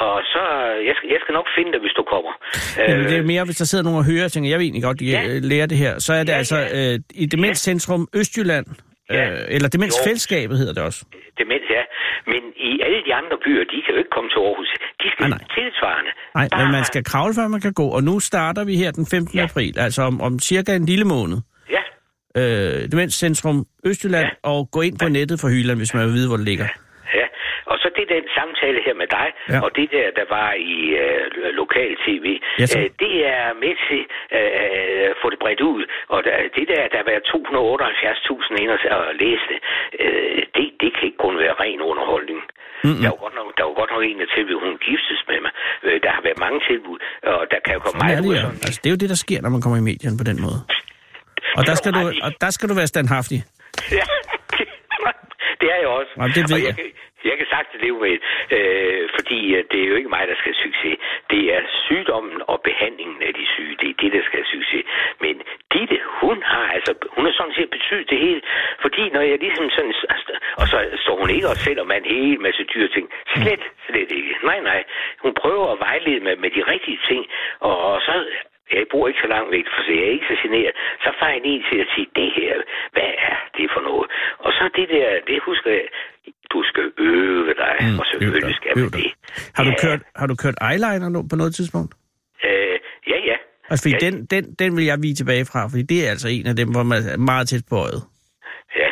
[0.00, 0.42] Og så,
[0.88, 2.32] jeg skal, jeg skal nok finde dig, hvis du kommer.
[2.78, 4.64] Jamen, Øh, det er mere, hvis der sidder nogen og hører og tænker, jeg vil
[4.64, 5.06] egentlig godt Ja.
[5.06, 5.38] ja.
[5.52, 5.92] lære det her.
[5.98, 6.92] Så er det Ja, altså ja.
[6.94, 8.66] øh, i Demenscentrum Østjylland,
[9.10, 9.30] Ja.
[9.30, 11.00] øh, eller Demensfællesskabet hedder det også.
[11.38, 11.82] demens, ja.
[12.32, 14.68] Men i alle de andre byer, de kan jo ikke komme til Aarhus.
[15.02, 15.44] De skal Ah, ah, nej.
[15.58, 16.10] tilsvarende.
[16.34, 17.86] Nej, men Bare- man skal kravle, før man kan gå.
[17.96, 19.38] Og nu starter vi her den 15.
[19.38, 19.44] Ja.
[19.44, 21.38] april, altså om, om cirka en lille måned.
[21.70, 21.82] Ja,
[22.40, 24.30] Øh, Demenscentrum Østjylland, Ja.
[24.50, 26.64] og gå ind på nettet for Hyland, hvis man vil vide, hvor det ligger.
[26.64, 26.70] ja.
[27.96, 29.58] Det den samtale her med dig, Ja.
[29.64, 31.24] og det der, der var i øh,
[31.60, 32.26] lokal tv,
[32.60, 32.82] Ja, tak.
[32.82, 34.02] øh, det er med til
[34.38, 35.82] øh, at få det bredt ud.
[36.14, 39.58] Og der, det der, der var 278.000 ind og læse det,
[40.04, 42.40] øh, det, det kan ikke kun være ren underholdning.
[42.84, 43.02] Mm-hmm.
[43.02, 45.52] Der var godt nok, der var godt nok en, der tilbød, hun giftes med mig.
[45.86, 46.98] Øh, der har været mange tilbud,
[47.32, 49.20] og der kan jo komme meget det, ud af altså, det er jo det, der
[49.26, 50.60] sker, når man kommer i medierne på den måde.
[51.58, 53.38] Og der skal du, og der skal du være standhaftig.
[53.98, 54.06] Ja,
[55.60, 56.12] det er jeg også.
[56.16, 56.74] Jamen, det ved og jeg.
[56.78, 56.90] jeg.
[57.24, 58.16] Jeg kan sagtens leve med
[58.56, 60.96] øh, fordi øh, det er jo ikke mig, der skal have succes.
[61.30, 63.76] Det er sygdommen og behandlingen af de syge.
[63.80, 64.84] Det er det, der skal have succes.
[65.20, 65.34] Men
[65.72, 68.42] Ditte, hun har altså, hun har sådan set betydet det hele.
[68.80, 72.10] Fordi når jeg ligesom sådan, altså, og så står hun ikke og sælger mig en
[72.14, 73.06] hel masse dyre ting.
[73.34, 74.34] Slet, slet ikke.
[74.42, 74.84] Nej, nej.
[75.22, 77.26] Hun prøver at vejlede mig med de rigtige ting.
[77.60, 78.12] Og, og så
[78.80, 80.74] jeg bor ikke så langt væk, for jeg er ikke så generet.
[81.04, 82.52] Så får jeg en til at sige, det her,
[82.96, 84.06] hvad er det for noget?
[84.44, 85.86] Og så det der, det husker jeg,
[86.52, 89.10] du skal øve dig, mm, og selvfølgelig skal man det.
[89.56, 91.92] Har du, Ja, kørt, har du kørt eyeliner på noget tidspunkt?
[92.48, 92.76] Øh,
[93.12, 93.36] ja, ja.
[93.70, 94.02] Altså, fordi Ja.
[94.06, 96.68] den, den, den vil jeg vige tilbage fra, fordi det er altså en af dem,
[96.74, 98.02] hvor man er meget tæt på øjet.
[98.82, 98.90] Ja,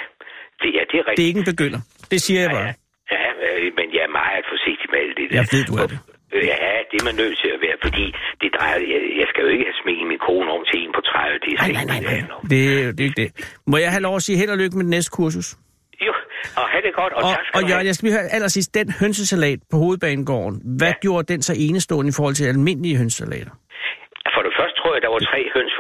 [0.63, 1.29] det, ja, det er Det er rigtigt.
[1.29, 1.81] ikke en begynder.
[2.13, 2.73] Det siger jeg Ja, bare.
[3.15, 5.37] ja, øh, men jeg er meget forsigtig med alt det der.
[5.41, 5.99] Jeg ved, du er det.
[6.35, 6.57] Øh, Ja,
[6.91, 8.05] det er man nødt til at være, fordi
[8.43, 11.01] det drejer, jeg, jeg skal jo ikke have sminket min kone om til en på
[11.01, 11.39] 30.
[11.45, 12.39] Det er Nej, nej, nej, nej.
[12.53, 12.61] Det,
[12.97, 13.31] det er ikke det.
[13.71, 15.49] Må jeg have lov at sige held og lykke med det næste kursus?
[16.07, 16.13] Jo,
[16.61, 18.71] og have det godt, og, Og, tak skal og Jørgen, jeg skal lige høre allersidst,
[18.81, 21.03] den hønsesalat på hovedbanegården, hvad Ja.
[21.05, 23.55] gjorde den så enestående i forhold til almindelige hønsesalater?
[24.35, 25.72] For det første tror jeg, der var tre høns.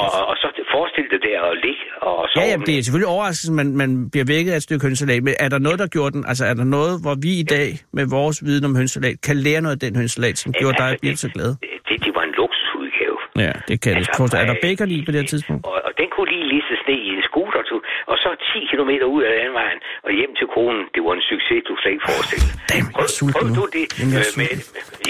[0.00, 2.82] Og, og, så forestil dig der at ligge og sove Ja, ja, med- det er
[2.86, 5.78] selvfølgelig overraskende, at man, man bliver vækket af et stykke hønsesalat, men er der noget,
[5.82, 8.74] der gjorde den, altså er der noget, hvor vi i dag med vores viden om
[8.80, 11.28] hønsesalat kan lære noget af den hønsesalat, som Jamen, gjorde dig altså, at blive så
[11.36, 11.50] glad?
[11.64, 13.16] Det, det, det var en luksusudgave.
[13.46, 14.36] Ja, det kan jeg Altså, forstå.
[14.42, 15.60] Er der øh, bacon i på det her tidspunkt?
[15.70, 17.76] Og, og den kunne lige listes ned i en scooter, du,
[18.12, 20.82] og så 10 km ud af landvejen og hjem til konen.
[20.94, 22.54] Det var en succes, du slet ikke forestille dig.
[22.70, 23.54] Damn, jeg er sulten prøv nu.
[23.60, 24.48] du det Jamen, jeg er øh, med,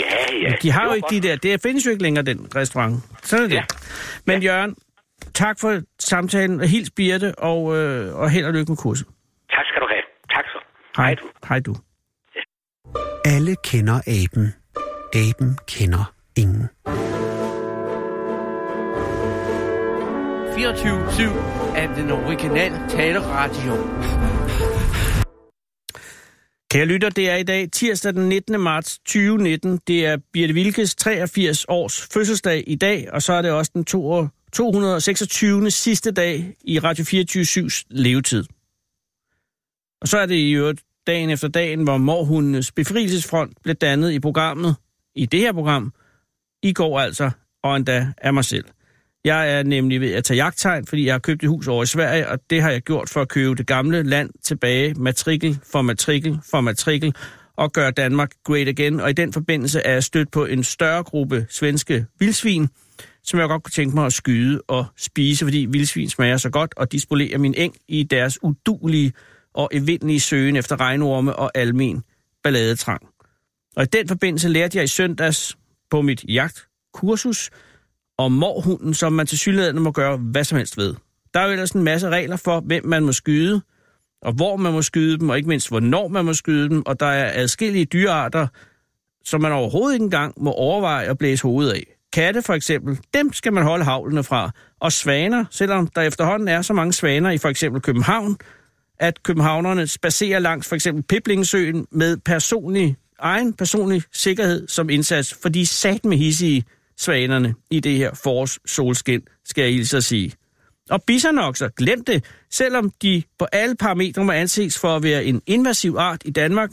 [0.03, 0.53] Ja, ja.
[0.65, 1.43] De har jo ikke de godt.
[1.43, 2.95] der, det findes jo ikke længere, den restaurant.
[3.31, 3.57] Sådan er det.
[3.61, 3.65] Ja.
[4.29, 4.73] Men Jørgen,
[5.43, 5.71] tak for
[6.13, 9.07] samtalen, og hils Birte, og, øh, og held og lykke med kurset.
[9.57, 10.05] Tak skal du have.
[10.35, 10.59] Tak så.
[10.97, 11.27] Hej, du.
[11.49, 11.75] hej du.
[13.35, 14.47] Alle kender aben.
[15.23, 16.05] Aben kender
[16.43, 16.65] ingen.
[20.55, 23.73] 24-7 af den originale taleradio.
[26.71, 28.61] Kære lytter, det er i dag tirsdag den 19.
[28.61, 29.81] marts 2019.
[29.87, 33.85] Det er Birte Vilkes 83 års fødselsdag i dag, og så er det også den
[33.85, 35.71] 226.
[35.71, 38.45] sidste dag i Radio 24-7's levetid.
[40.01, 44.21] Og så er det i øvrigt dagen efter dagen, hvor Morhundenes befrielsesfront blev dannet i
[44.21, 44.77] programmet,
[45.15, 45.93] i det her program,
[46.63, 47.31] i går altså,
[47.63, 48.65] og endda af mig selv.
[49.25, 51.87] Jeg er nemlig ved at tage jagttegn, fordi jeg har købt et hus over i
[51.87, 55.83] Sverige, og det har jeg gjort for at købe det gamle land tilbage, matrikel for
[55.83, 57.15] matrikel for matrikel,
[57.57, 59.01] og gøre Danmark great again.
[59.01, 62.69] Og i den forbindelse er jeg stødt på en større gruppe svenske vildsvin,
[63.23, 66.75] som jeg godt kunne tænke mig at skyde og spise, fordi vildsvin smager så godt,
[66.77, 69.13] og disponerer min eng i deres udulige
[69.55, 72.03] og evindelige søgen efter regnorme og almen
[72.43, 73.03] balladetrang.
[73.77, 75.57] Og i den forbindelse lærte jeg i søndags
[75.91, 77.51] på mit jagtkursus
[78.19, 80.95] om morhunden, som man til synligheden må gøre hvad som helst ved.
[81.35, 83.63] Der er jo ellers en masse regler for, hvem man må skyde,
[84.23, 87.01] og hvor man må skyde dem, og ikke mindst hvornår man må skyde dem, og
[87.01, 88.47] der er adskillige dyrearter,
[89.25, 91.87] som man overhovedet ikke engang må overveje at blæse hovedet af.
[92.13, 94.51] Katte for eksempel, dem skal man holde havlene fra.
[94.81, 98.37] Og svaner, selvom der efterhånden er så mange svaner i for eksempel København,
[98.99, 105.49] at københavnerne spacerer langs for eksempel Piblingsøen med personlig, egen personlig sikkerhed som indsats, for
[105.49, 106.65] de er sat med hissige
[106.99, 110.33] svanerne i det her forårs solskin, skal jeg hilse at sige.
[110.91, 115.43] Og bisonokser, glem det, selvom de på alle parametre må anses for at være en
[115.47, 116.71] invasiv art i Danmark,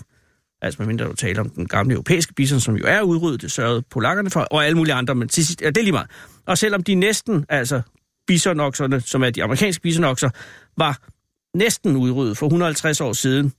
[0.62, 3.82] altså medmindre du taler om den gamle europæiske bison, som jo er udryddet, det sørgede
[3.82, 6.10] polakkerne for, og alle mulige andre, men til sidst, ja, det er lige meget.
[6.46, 7.82] Og selvom de næsten, altså
[8.28, 10.30] bisonokserne, som er de amerikanske bisonokser,
[10.78, 11.00] var
[11.58, 13.54] næsten udryddet for 150 år siden,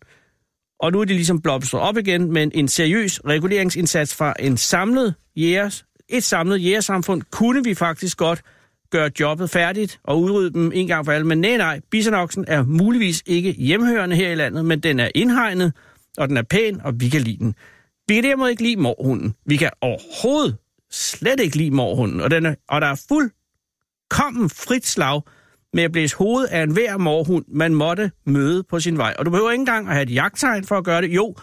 [0.80, 5.14] og nu er de ligesom blomstret op igen, men en seriøs reguleringsindsats fra en samlet
[5.36, 8.42] jægers, et samlet jægersamfund, kunne vi faktisk godt
[8.90, 11.26] gøre jobbet færdigt og udrydde dem en gang for alle.
[11.26, 15.72] Men nej, nej, bisonoksen er muligvis ikke hjemhørende her i landet, men den er indhegnet,
[16.18, 17.54] og den er pæn, og vi kan lide den.
[18.08, 19.34] Vi kan derimod ikke lide morhunden.
[19.46, 20.56] Vi kan overhovedet
[20.90, 25.22] slet ikke lide morhunden, og, den er, og der er fuldkommen frit slag
[25.72, 29.14] med at blæse hovedet af enhver morhund, man måtte møde på sin vej.
[29.18, 31.08] Og du behøver ikke engang at have et jagttegn for at gøre det.
[31.08, 31.34] Jo,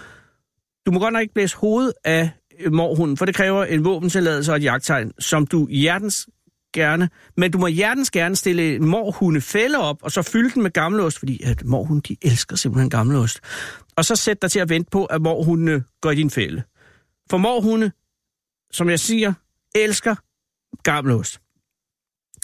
[0.85, 2.29] du må godt nok ikke blæse hovedet af
[2.71, 6.27] morhunden, for det kræver en våbentilladelse og et jagttegn, som du hjertens
[6.73, 10.71] gerne, men du må hjertens gerne stille en morhundefælde op, og så fylde den med
[10.71, 13.39] gammelost, fordi at morhunde, de elsker simpelthen gammelost.
[13.95, 16.63] Og så sæt dig til at vente på, at morhundene går i din fælde.
[17.29, 17.91] For morhunde,
[18.71, 19.33] som jeg siger,
[19.75, 20.15] elsker
[20.83, 21.39] gammelost.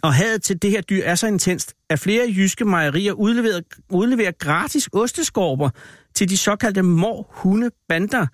[0.04, 4.32] Og hadet til det her dyr er så intenst, at flere jyske mejerier udleverer, udleverer
[4.32, 5.69] gratis osteskorper
[6.15, 8.28] til de såkaldte morhundebander,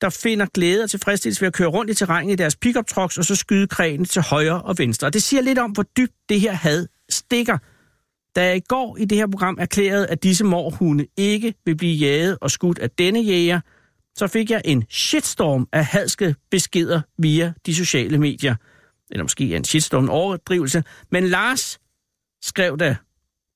[0.00, 3.18] der finder glæde og tilfredsstillelse ved at køre rundt i terrænet i deres pickup trucks
[3.18, 5.06] og så skyde krænen til højre og venstre.
[5.06, 7.58] Og det siger lidt om, hvor dybt det her had stikker.
[8.36, 11.96] Da jeg i går i det her program erklærede, at disse morhunde ikke vil blive
[11.96, 13.60] jaget og skudt af denne jæger,
[14.16, 18.54] så fik jeg en shitstorm af hadske beskeder via de sociale medier.
[19.10, 20.84] Eller måske en shitstorm en overdrivelse.
[21.10, 21.80] Men Lars
[22.42, 22.96] skrev da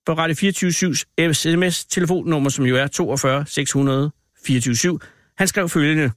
[0.06, 0.94] på Radio 24
[1.34, 4.10] sms-telefonnummer, som jo er 42 600
[4.44, 4.98] 24
[5.38, 6.10] Han skrev følgende,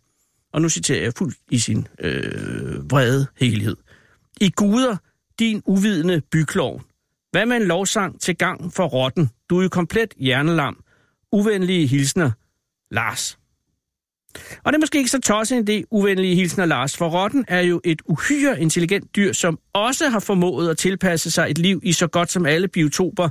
[0.54, 3.78] og nu citerer jeg fuldt i sin øh, vrede helhed.
[4.42, 4.98] I guder,
[5.40, 6.82] din uvidende byklov.
[7.32, 9.30] Hvad med en lovsang til gang for rotten?
[9.50, 10.84] Du er jo komplet hjernelam.
[11.32, 12.32] Uvenlige hilsner.
[12.92, 13.38] Lars.
[14.64, 17.62] Og det er måske ikke så tosset en idé, uvenlige hilsner Lars, for rotten er
[17.62, 21.92] jo et uhyre intelligent dyr, som også har formået at tilpasse sig et liv i
[21.92, 23.30] så godt som alle biotoper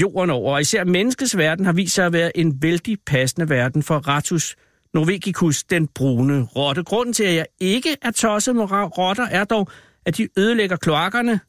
[0.00, 0.52] jorden over.
[0.54, 4.56] Og især menneskets verden har vist sig at være en vældig passende verden for Ratus
[4.94, 6.82] norvegicus, den brune rotte.
[6.82, 8.64] Grunden til, at jeg ikke er tosset med
[8.98, 9.68] rotter, er dog,
[10.06, 11.40] at de ødelægger kloakkerne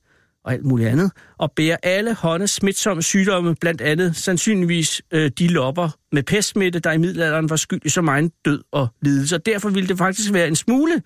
[0.45, 5.47] og alt muligt andet, og bærer alle håndes smitsomme sygdomme, blandt andet sandsynligvis øh, de
[5.47, 9.35] lopper med pestsmitte, der i middelalderen var skyld i så meget død og lidelse.
[9.35, 11.01] Og derfor ville det faktisk være en smule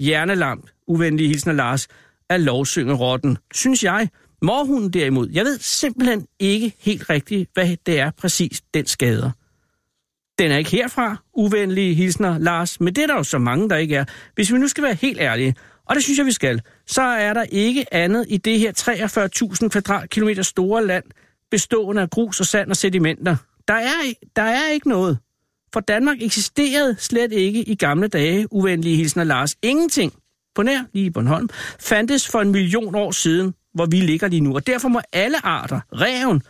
[0.00, 1.88] hjernelamp, uvenlige hilsen af Lars,
[2.30, 4.08] at lovsynge rotten, synes jeg.
[4.42, 9.30] Morhunden derimod, jeg ved simpelthen ikke helt rigtigt, hvad det er præcis, den skader.
[10.40, 13.76] Den er ikke herfra, uvenlige hilsner, Lars, men det er der jo så mange, der
[13.76, 14.04] ikke er.
[14.34, 17.34] Hvis vi nu skal være helt ærlige, og det synes jeg, vi skal, så er
[17.34, 18.72] der ikke andet i det her
[19.62, 21.04] 43.000 kvadratkilometer store land,
[21.50, 23.36] bestående af grus og sand og sedimenter.
[23.68, 25.18] Der er, der er ikke noget.
[25.72, 29.56] For Danmark eksisterede slet ikke i gamle dage, uvenlige hilsner Lars.
[29.62, 30.12] Ingenting
[30.54, 31.48] på nær, lige i Bornholm,
[31.80, 34.54] fandtes for en million år siden, hvor vi ligger lige nu.
[34.54, 36.42] Og derfor må alle arter, reven,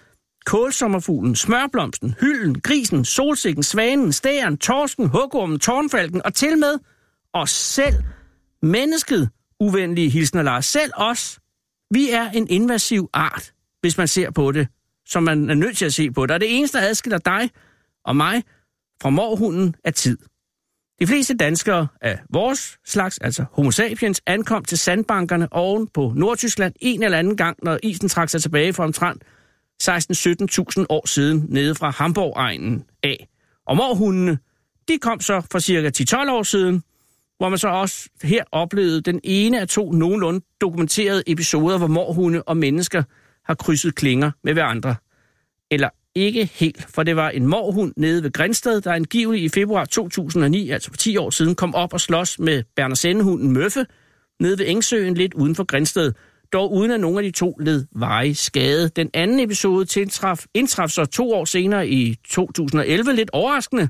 [0.46, 6.79] kålsommerfuglen, smørblomsten, hylden, grisen, solsikken, svanen, stæren, torsken, hugormen, tårnfalken og til med
[7.33, 7.94] os selv,
[8.62, 11.40] mennesket, uvenlige hilsner Lars, selv os.
[11.90, 14.68] Vi er en invasiv art, hvis man ser på det,
[15.07, 16.35] som man er nødt til at se på det.
[16.35, 17.50] Og det eneste, der adskiller dig
[18.05, 18.42] og mig
[19.03, 20.18] fra morhunden, er tid.
[21.00, 26.74] De fleste danskere af vores slags, altså homo sapiens, ankom til sandbankerne oven på Nordtyskland
[26.81, 29.22] en eller anden gang, når isen trak sig tilbage fra omtrent
[29.82, 33.28] 16-17.000 år siden nede fra Hamburg-egnen af.
[33.66, 34.38] Og morhundene,
[34.88, 36.82] de kom så for cirka 10-12 år siden,
[37.38, 42.42] hvor man så også her oplevede den ene af to nogenlunde dokumenterede episoder, hvor morhunde
[42.42, 43.02] og mennesker
[43.44, 44.94] har krydset klinger med hverandre.
[45.70, 49.84] Eller ikke helt, for det var en morhund nede ved Grænsted, der angiveligt i februar
[49.84, 53.86] 2009, altså for 10 år siden, kom op og slås med Berner Møffe
[54.40, 56.12] nede ved Engsøen lidt uden for Grænsted,
[56.52, 58.88] dog uden at nogen af de to led veje skade.
[58.88, 63.88] Den anden episode tiltraf, indtraf så to år senere i 2011, lidt overraskende,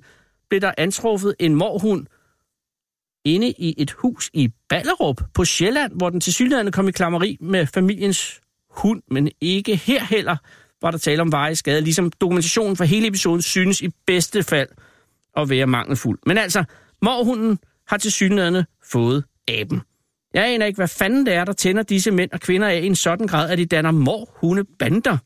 [0.49, 2.07] blev der antruffet en morhund
[3.25, 7.66] inde i et hus i Ballerup på Sjælland, hvor den til kom i klammeri med
[7.66, 10.37] familiens hund, men ikke her heller
[10.83, 14.68] var der tale om veje skade, ligesom dokumentationen for hele episoden synes i bedste fald
[15.37, 16.18] at være mangelfuld.
[16.27, 16.64] Men altså,
[17.03, 19.83] morhunden har til fået aben.
[20.35, 22.87] Jeg aner ikke, hvad fanden det er, der tænder disse mænd og kvinder af i
[22.87, 25.19] en sådan grad, at de danner morhunde bander.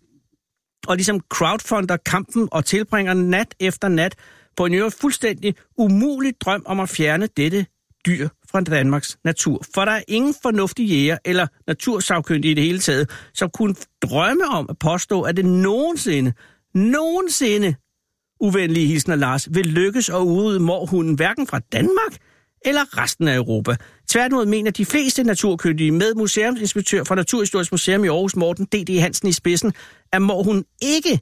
[0.86, 4.14] Og ligesom crowdfunder kampen og tilbringer nat efter nat
[4.56, 7.66] på en øvrigt fuldstændig umulig drøm om at fjerne dette
[8.06, 9.62] dyr fra Danmarks natur.
[9.74, 14.44] For der er ingen fornuftige jæger eller natursavkyndige i det hele taget, som kunne drømme
[14.44, 16.32] om at påstå, at det nogensinde,
[16.74, 17.74] nogensinde,
[18.40, 22.18] uvenlige hilsner Lars, vil lykkes at udrydde morhunden hverken fra Danmark
[22.64, 23.76] eller resten af Europa.
[24.08, 29.00] Tværtimod mener de fleste naturkyndige med museumsinspektør fra Naturhistorisk Museum i Aarhus, Morten D.D.
[29.00, 29.72] Hansen i spidsen,
[30.12, 31.20] at morhunden ikke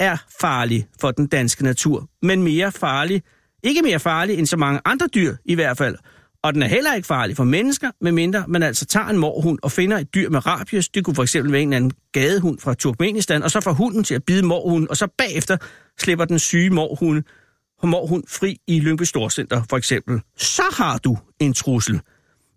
[0.00, 3.22] er farlig for den danske natur, men mere farlig,
[3.62, 5.96] ikke mere farlig end så mange andre dyr i hvert fald,
[6.44, 9.72] og den er heller ikke farlig for mennesker, medmindre man altså tager en morhund og
[9.72, 10.88] finder et dyr med rabies.
[10.88, 14.04] Det kunne for eksempel være en eller anden gadehund fra Turkmenistan, og så får hunden
[14.04, 15.56] til at bide morhunden, og så bagefter
[15.98, 17.22] slipper den syge morhund,
[17.86, 20.20] morhund fri i Lyngby Storcenter for eksempel.
[20.36, 22.00] Så har du en trussel.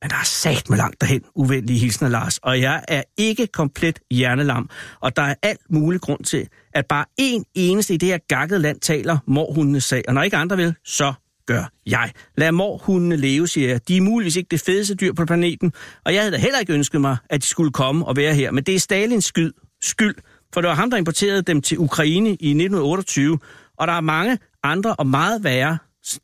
[0.02, 4.00] Men der er sagt med langt derhen, uvenlige hilsner Lars, og jeg er ikke komplet
[4.12, 4.70] hjernelam,
[5.02, 8.60] og der er alt mulig grund til, at bare en eneste i det her gakkede
[8.60, 11.14] land taler morhundenes sag, og når ikke andre vil, så
[11.46, 12.12] gør jeg.
[12.38, 13.88] Lad morhundene leve, siger jeg.
[13.88, 15.74] De er muligvis ikke det fedeste dyr på planeten,
[16.06, 18.52] og jeg havde da heller ikke ønsket mig, at de skulle komme og være her.
[18.52, 20.16] Men det er Stalins skyld, skyld
[20.54, 23.40] for det var ham, der importerede dem til Ukraine i 1928,
[23.78, 25.78] og der er mange andre og meget værre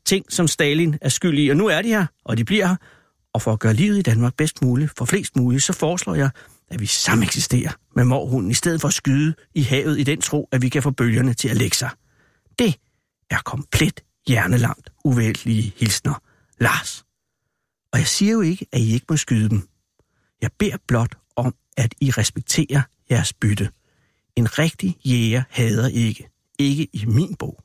[0.04, 1.48] ting, som Stalin er skyld i.
[1.48, 2.76] Og nu er de her, og de bliver her.
[3.32, 6.30] Og for at gøre livet i Danmark bedst muligt, for flest muligt, så foreslår jeg,
[6.68, 10.48] at vi sameksisterer med morhunden, i stedet for at skyde i havet i den tro,
[10.52, 11.90] at vi kan få bølgerne til at lægge sig.
[12.58, 12.78] Det
[13.30, 16.22] er komplet hjernelangt uvældige hilsner.
[16.60, 17.04] Lars.
[17.92, 19.68] Og jeg siger jo ikke, at I ikke må skyde dem.
[20.42, 23.70] Jeg beder blot om, at I respekterer jeres bytte.
[24.36, 26.28] En rigtig jæger hader ikke.
[26.58, 27.63] Ikke i min bog.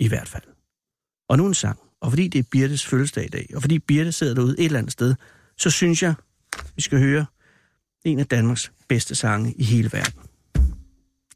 [0.00, 0.42] I hvert fald.
[1.28, 1.78] Og nu en sang.
[2.00, 4.78] Og fordi det er Birtes fødselsdag i dag, og fordi Birte sidder derude et eller
[4.78, 5.14] andet sted,
[5.56, 6.14] så synes jeg,
[6.76, 7.26] vi skal høre
[8.04, 10.22] en af Danmarks bedste sange i hele verden.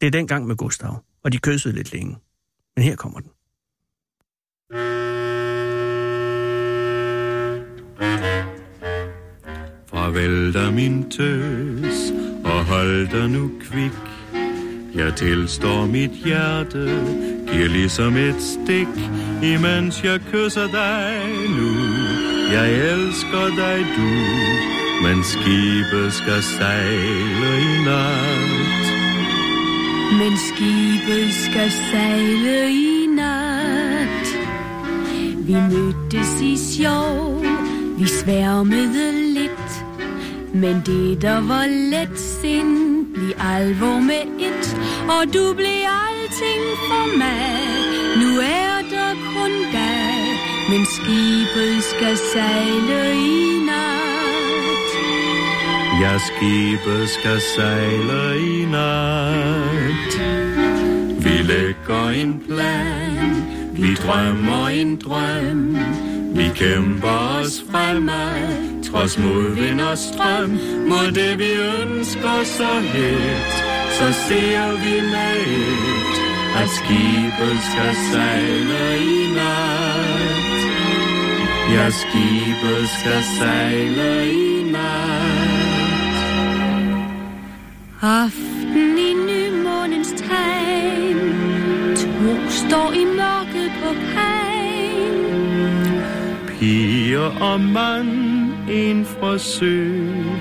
[0.01, 2.17] Det er dengang med Gustav, og de kyssede lidt længe.
[2.77, 3.31] Men her kommer den.
[9.87, 12.11] Farvel da min tøs,
[12.45, 13.93] og hold dig nu kvik.
[14.95, 18.95] Jeg tilstår mit hjerte, giver ligesom et stik,
[19.43, 21.15] imens jeg kysser dig
[21.59, 21.71] nu.
[22.53, 24.11] Jeg elsker dig, du,
[25.03, 28.85] men skibet skal sejle i nat.
[30.19, 34.27] Men skibet skal sejle i nat.
[35.47, 37.45] Vi mødtes i sjov,
[37.99, 39.85] vi sværmede lidt.
[40.55, 44.77] Men det, der var let sind, blev alvor med et.
[45.09, 45.85] Og du blev
[46.35, 47.61] ingenting for mig.
[48.17, 50.15] Nu er der kun dig,
[50.71, 54.89] men skibet skal sejle i nat.
[56.01, 60.15] Ja, skibet skal sejle i nat.
[61.25, 65.79] Vi lægger en plan, vi drømmer en drøm.
[66.37, 70.51] Vi kæmper os fremad, trods modvind og strøm.
[70.89, 71.51] Mod det vi
[71.83, 73.65] ønsker så helt,
[73.99, 76.24] så ser vi med et,
[76.61, 80.61] at skibet skal sejle i nat.
[81.75, 85.75] Ja, skibet skal sejle i nat.
[88.03, 91.21] Aften i nymånens tegn
[91.97, 95.19] To står i mørket på kajen
[96.49, 99.77] Piger og mand, en fra sø.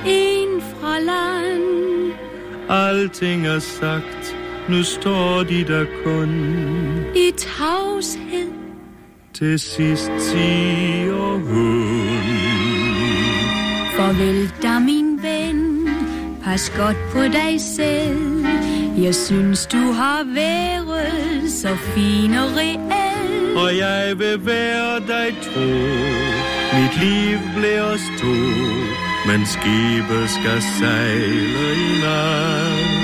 [0.06, 2.14] En fra land
[2.70, 4.23] Alting er sagt,
[4.70, 6.30] nu står de der kun.
[7.16, 8.52] I tavshed
[9.34, 12.44] Til sidst siger hun.
[13.98, 15.88] Farvel da min ven
[16.44, 18.46] Pas godt på dig selv
[18.98, 22.94] Jeg synes du har været Så fin og reel
[23.56, 25.70] Og jeg vil være dig tro.
[26.80, 28.34] Mit liv bliver to.
[29.28, 33.03] Men skibet skal sejle i nat.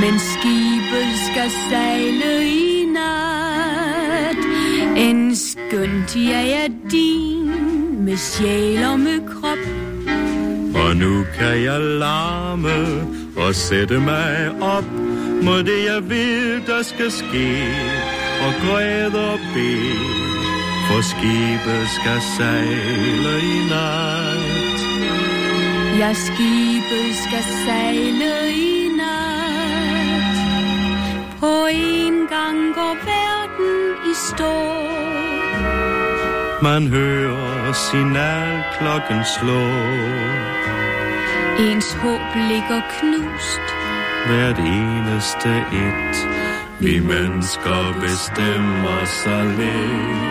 [0.00, 4.42] Men skibet skal sejle i nat.
[4.96, 9.64] En skønt jeg er din Med sjæl og med krop.
[10.74, 12.78] Og nu kan jeg larme
[13.36, 14.84] og sætte mig op
[15.42, 17.48] mod det jeg ved, der skal ske,
[18.46, 19.98] og græde og bede,
[20.88, 24.78] for skibet skal sejle i nat.
[25.98, 28.97] Ja, skibet skal sejle i nat
[31.40, 34.54] På en gang går verden i stå
[36.62, 39.62] Man hører signalklokken slå,
[41.58, 43.78] Ens håb ligger knust
[44.26, 46.28] hvert eneste et.
[46.80, 50.28] Vi mennesker bestemmer så lidt.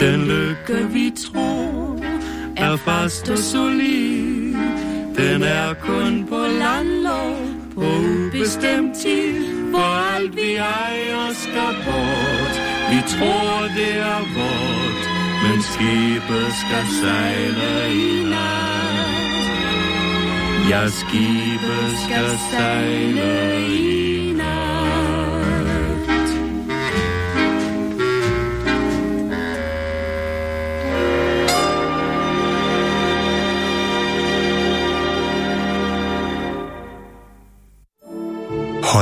[0.00, 1.98] Den lykke, vi tror,
[2.56, 4.56] er fast og solid.
[5.16, 7.36] Den er kun på landlov,
[7.74, 7.82] på
[8.42, 12.56] ubestemt tid, hvor alt vi ejer skal bort.
[12.90, 15.04] Vi tror, det er vort,
[15.42, 19.44] men skibet skal sejle i nat.
[20.70, 24.21] Ja, skibet skal sejle i nat.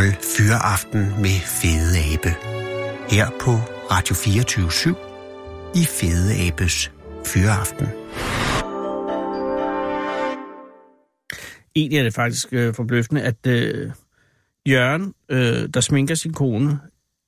[0.01, 2.29] Hold Fyraften med Fede Abe.
[3.11, 3.51] Her på
[3.91, 4.95] Radio 24
[5.75, 6.93] i Fede Abes
[7.27, 7.87] Fyraften.
[11.77, 13.91] Egentlig er det faktisk øh, forbløffende, at øh,
[14.69, 16.81] Jørgen, øh, der sminker sin kone,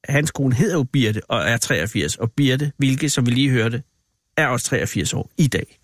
[0.09, 3.83] hans kone hedder jo Birte og er 83, og Birte, hvilket, som vi lige hørte,
[4.37, 5.81] er også 83 år i dag.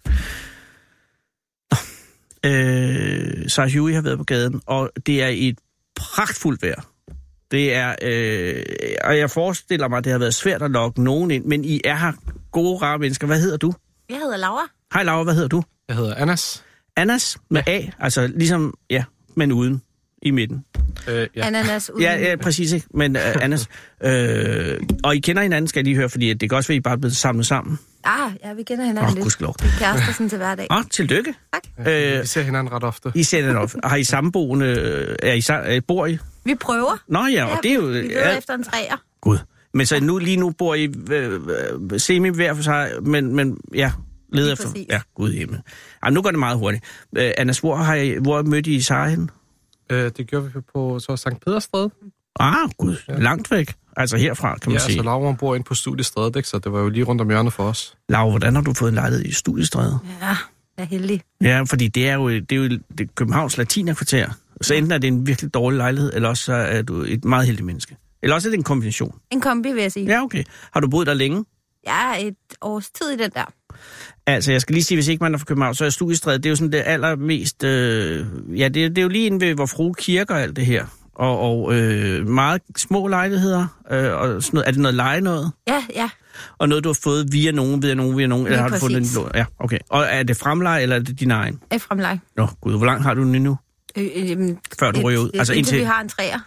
[2.45, 5.59] Øh, Sarah Huey har været på gaden, og det er et
[5.99, 6.87] pragtfuldt vejr.
[7.51, 8.63] Det er, øh,
[9.05, 11.81] og jeg forestiller mig, at det har været svært at lokke nogen ind, men I
[11.85, 12.13] er her
[12.53, 13.27] gode, rare mennesker.
[13.27, 13.73] Hvad hedder du?
[14.11, 14.69] Jeg hedder Laura.
[14.95, 15.63] Hej Laura, hvad hedder du?
[15.89, 16.65] Jeg hedder Anas.
[16.97, 19.05] Anas med A, altså ligesom, ja,
[19.37, 19.83] men uden
[20.23, 20.65] i midten.
[21.09, 21.27] Øh, Ja.
[21.37, 21.47] ja.
[21.47, 22.03] Ananas uden.
[22.03, 22.87] Ja, ja præcis, ikke?
[22.95, 23.67] Men uh, Anas,
[24.03, 26.81] øh, og I kender hinanden, skal jeg lige høre, fordi det kan også være, at
[26.81, 27.79] I bare er blevet samlet sammen.
[28.09, 29.23] Ah, ja, vi kender hinanden Åh, lidt.
[29.23, 29.55] gudskelov.
[29.63, 30.67] Vi er kærester sådan til hverdag.
[30.71, 31.35] Åh, tillykke.
[31.53, 31.63] Tak.
[31.93, 33.13] Øh, Vi ser hinanden ret ofte.
[33.15, 33.71] I ser den op.
[33.85, 34.67] Har I samboende,
[35.23, 36.19] er I, bor I?
[36.45, 37.03] Vi prøver.
[37.09, 37.81] Nå ja, og det er jo...
[37.81, 38.97] Vi leder Ja, efter en træer.
[39.21, 39.39] Gud.
[39.75, 41.41] Men så nu, lige nu bor I øh,
[41.93, 43.93] øh, semi hver for sig, men, men ja,
[44.33, 44.69] leder efter...
[44.91, 45.61] Ja, gud himmel.
[46.03, 46.85] Ej, nu går det meget hurtigt.
[47.17, 49.29] Øh, Anders, hvor, har I, hvor mødte I Sara henne?
[49.91, 51.91] Øh, det gjorde vi på så Sankt Pederstræde.
[52.41, 53.19] Ah, gud, ja.
[53.19, 53.75] langt væk.
[53.99, 54.97] Altså herfra, kan man Ja, sige.
[54.97, 56.49] så Laura bor inde på studiestrædet, ikke?
[56.49, 57.95] så det var jo lige rundt om hjørnet for os.
[58.09, 59.99] Laura, hvordan har du fået en lejlighed i Studiestræde?
[60.21, 60.37] Ja, jeg
[60.79, 61.23] er heldig.
[61.43, 62.69] Ja, fordi det er jo, det er jo
[62.99, 64.29] det Københavns latinerkvarter.
[64.61, 67.47] Så enten er det en virkelig dårlig lejlighed, eller også så er du et meget
[67.47, 67.97] heldigt menneske.
[68.23, 69.15] Eller også er det en kombination?
[69.31, 70.07] En kombi, vil jeg sige.
[70.07, 70.45] Ja, okay.
[70.73, 71.45] Har du boet der længe?
[71.87, 73.45] Jeg er et års tid i den der.
[74.27, 76.47] Altså, jeg skal lige sige, hvis ikke man er fra København, så er Studiestræde, det
[76.47, 77.65] er jo sådan det allermest...
[77.65, 78.27] Øh,
[78.57, 80.87] ja, det, det er jo lige inde ved, hvor frue kirker og alt det her.
[81.19, 83.67] Og, og øh, meget små lejligheder.
[83.91, 84.67] Øh, og sådan noget.
[84.69, 85.53] Er det noget leje noget?
[85.69, 86.11] Ja, ja.
[86.59, 88.47] Og noget, du har fået via nogen, via nogen, via nogen?
[88.47, 89.17] Eller har du fået den præcis.
[89.17, 89.31] lån?
[89.35, 89.79] Ja, okay.
[89.91, 91.61] Og er det fremleje, eller er det din egen?
[91.71, 92.19] Er fremleg.
[92.37, 93.59] Nå, gud, hvor langt har du den endnu?
[93.97, 94.49] Øh, øh,
[94.81, 95.31] Før du et- ryger ud?
[95.35, 96.39] Altså, indtil indtil- vi har en træer.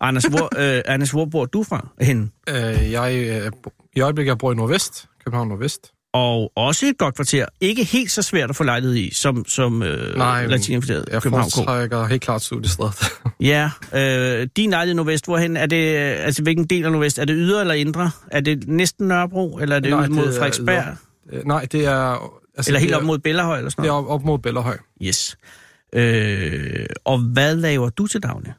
[0.00, 1.88] Anders, hvor, øh, Anders, hvor bor du fra?
[2.00, 2.28] Henne?
[2.48, 3.14] Øh, jeg,
[3.44, 3.52] øh,
[3.96, 5.92] I øjeblikket jeg bor i Nordvest, København Nordvest.
[6.16, 7.46] Og også et godt kvarter.
[7.60, 11.50] Ikke helt så svært at få lejlighed i, som, som øh, Nej, latinimfiteret Jeg København
[11.50, 11.54] K.
[11.54, 12.94] foretrækker helt klart studiestrædet.
[13.40, 17.18] Ja, øh, din lejlighed i Nordvest, hvorhen er det, altså hvilken del af Nordvest?
[17.18, 18.10] Er det ydre eller indre?
[18.30, 20.84] Er det næsten Nørrebro, eller er det Nej, ud mod det er Frederiksberg?
[21.32, 22.32] Øh, Nej, det er...
[22.56, 24.06] Altså, Eller helt det op er, mod Bellerhøj eller sådan Det er noget?
[24.08, 24.78] op, op mod Bellerhøj.
[25.02, 25.36] Yes.
[25.94, 28.52] Øh, og hvad laver du til daglig?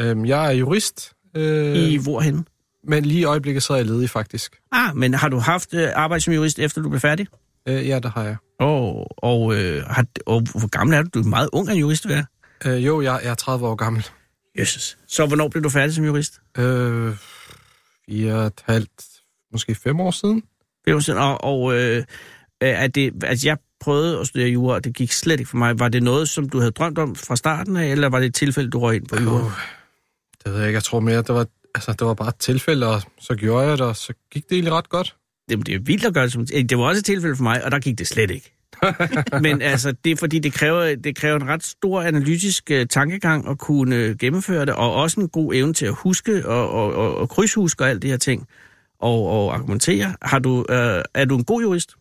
[0.00, 2.46] Øhm, jeg er jurist, øh, I hvorhen?
[2.84, 4.56] Men lige i øjeblikket så er jeg ledig faktisk.
[4.72, 7.26] Ah, men har du haft øh, arbejde som jurist, efter du blev færdig?
[7.68, 8.36] Øh, ja, det har jeg.
[8.60, 11.08] Og, og, øh, har, og hvor gammel er du?
[11.14, 12.22] Du er meget ung af jurist, hvad?
[12.66, 14.06] Øh, jo, jeg, jeg er 30 år gammel.
[14.58, 14.98] Jesus.
[15.06, 16.40] Så hvornår blev du færdig som jurist?
[16.58, 17.14] Øh,
[18.08, 19.04] fire og et halvt,
[19.52, 20.42] måske fem år siden.
[20.84, 22.04] Det var sådan, og, og øh,
[22.60, 25.78] er det, altså jeg prøvede at studere jura, og det gik slet ikke for mig.
[25.78, 28.34] Var det noget, som du havde drømt om fra starten af, eller var det et
[28.34, 29.46] tilfælde, du røg ind på jura?
[29.46, 29.52] Øh,
[30.44, 32.86] det ved jeg ikke, jeg tror mere, det var, altså, det var bare et tilfælde,
[32.86, 35.16] og så gjorde jeg det, og så gik det egentlig ret godt.
[35.48, 36.46] Det, det er vildt at gøre det som...
[36.46, 38.52] Det var også et tilfælde for mig, og der gik det slet ikke.
[39.42, 43.48] Men altså, det er fordi, det kræver, det kræver en ret stor analytisk uh, tankegang
[43.48, 46.94] at kunne uh, gennemføre det, og også en god evne til at huske og, og,
[46.94, 48.48] og, og krydshuske og alt det her ting,
[49.00, 50.14] og, og argumentere.
[50.22, 51.94] Har du, uh, er du en god jurist?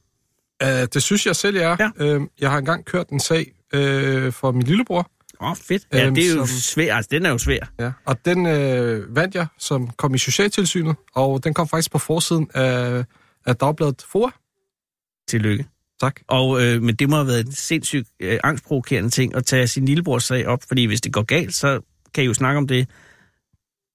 [0.64, 1.92] Uh, det synes jeg selv, jeg er.
[2.00, 2.16] Ja.
[2.16, 5.12] Uh, jeg har engang kørt en sag uh, for min lillebror,
[5.42, 5.88] Åh, oh, fedt.
[5.94, 6.96] Ja, Øhm, det er jo som- svært.
[6.96, 7.72] Altså, den er jo svær.
[7.80, 7.92] ja.
[8.06, 12.50] og den uh, vandt jeg, som kom i Socialtilsynet, og den kom faktisk på forsiden
[12.54, 13.04] af,
[13.46, 14.30] af Dagbladet FOA.
[15.28, 15.66] Tillykke.
[16.02, 16.20] Tak.
[16.28, 19.86] Og, øh, men det må have været en sindssygt øh, angstprovokerende ting at tage sin
[19.86, 21.80] lillebrors sag op, fordi hvis det går galt, så
[22.14, 22.88] kan I jo snakke om det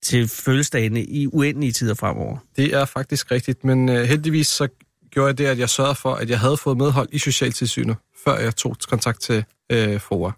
[0.04, 2.38] til fødselsdagene i uendelige tider fremover.
[2.56, 4.68] Det er faktisk rigtigt, men uh, heldigvis så
[5.10, 8.38] gjorde jeg det, at jeg sørgede for, at jeg havde fået medhold i Socialtilsynet, før
[8.38, 10.30] jeg tog kontakt til uh, FOA.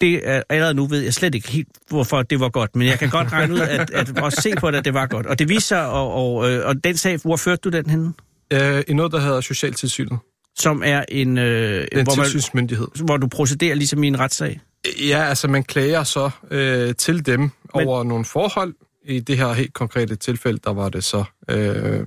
[0.00, 2.98] Det er, allerede nu ved jeg slet ikke helt, hvorfor det var godt, men jeg
[2.98, 5.26] kan godt regne ud, at, at også se på det, at det var godt.
[5.26, 8.12] Og det viser sig, og, og, øh, og den sag, hvor førte du den henne?
[8.54, 10.18] Uh, I noget, der hedder Socialtilsynet.
[10.58, 12.86] Som er en, øh, en hvor, man, tilsynsmyndighed.
[13.04, 14.60] hvor du procederer ligesom i en retssag.
[15.08, 17.50] Ja, altså man klager så øh, til dem Men...
[17.74, 18.74] over nogle forhold.
[19.04, 22.06] I det her helt konkrete tilfælde, der var det så øh,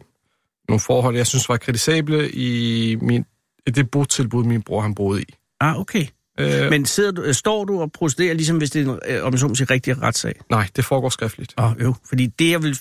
[0.70, 3.26] nogle forhold, jeg synes var kritisable i, min,
[3.68, 5.26] i det botilbud, min bror han boede i.
[5.60, 6.06] Ah, okay.
[6.40, 6.86] Øh, Men...
[6.86, 9.56] Sidder du, øh, står du og procederer, ligesom hvis det er en, øh, om så
[9.56, 10.34] sige, rigtig retssag?
[10.50, 11.54] Nej, det foregår skriftligt.
[11.58, 11.96] Åh, jo.
[12.10, 12.78] Fordi det, jeg vil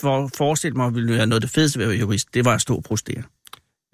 [0.00, 2.54] for, forestille mig, ville være noget af det fedeste ved at være jurist, det var
[2.54, 3.22] at stå og procedere.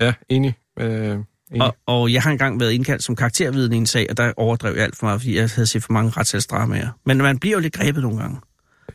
[0.01, 0.55] Ja, enig.
[0.80, 1.24] Øh, enig.
[1.61, 4.74] Og, og jeg har engang været indkaldt som karaktervidne i en sag, og der overdrev
[4.74, 6.88] jeg alt for meget, fordi jeg havde set for mange retssagsdramaer.
[7.07, 8.38] Men man bliver jo lidt grebet nogle gange.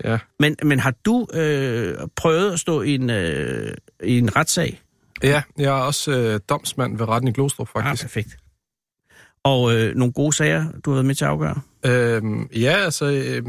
[0.03, 0.17] Ja.
[0.39, 4.81] Men, men har du øh, prøvet at stå i en, øh, i en retssag?
[5.23, 8.03] ja, jeg er også øh, domsmand ved retten i Glostrup, Ah, faktisk.
[8.03, 8.37] perfekt.
[9.45, 11.61] Og øh, nogle gode sager, du har været med til at afgøre?
[11.85, 12.21] Øh,
[12.61, 13.05] ja, altså...
[13.05, 13.43] Øh,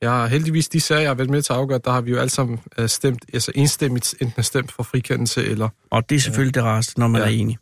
[0.00, 2.10] jeg har heldigvis de sager, jeg har været med til at afgøre, der har vi
[2.10, 6.20] jo alle sammen øh, stemt, altså enstemmigt enten stemt for frikendelse, eller Og det er
[6.20, 6.60] selvfølgelig ja.
[6.60, 7.26] det rareste, når man ja.
[7.26, 7.58] Er enig.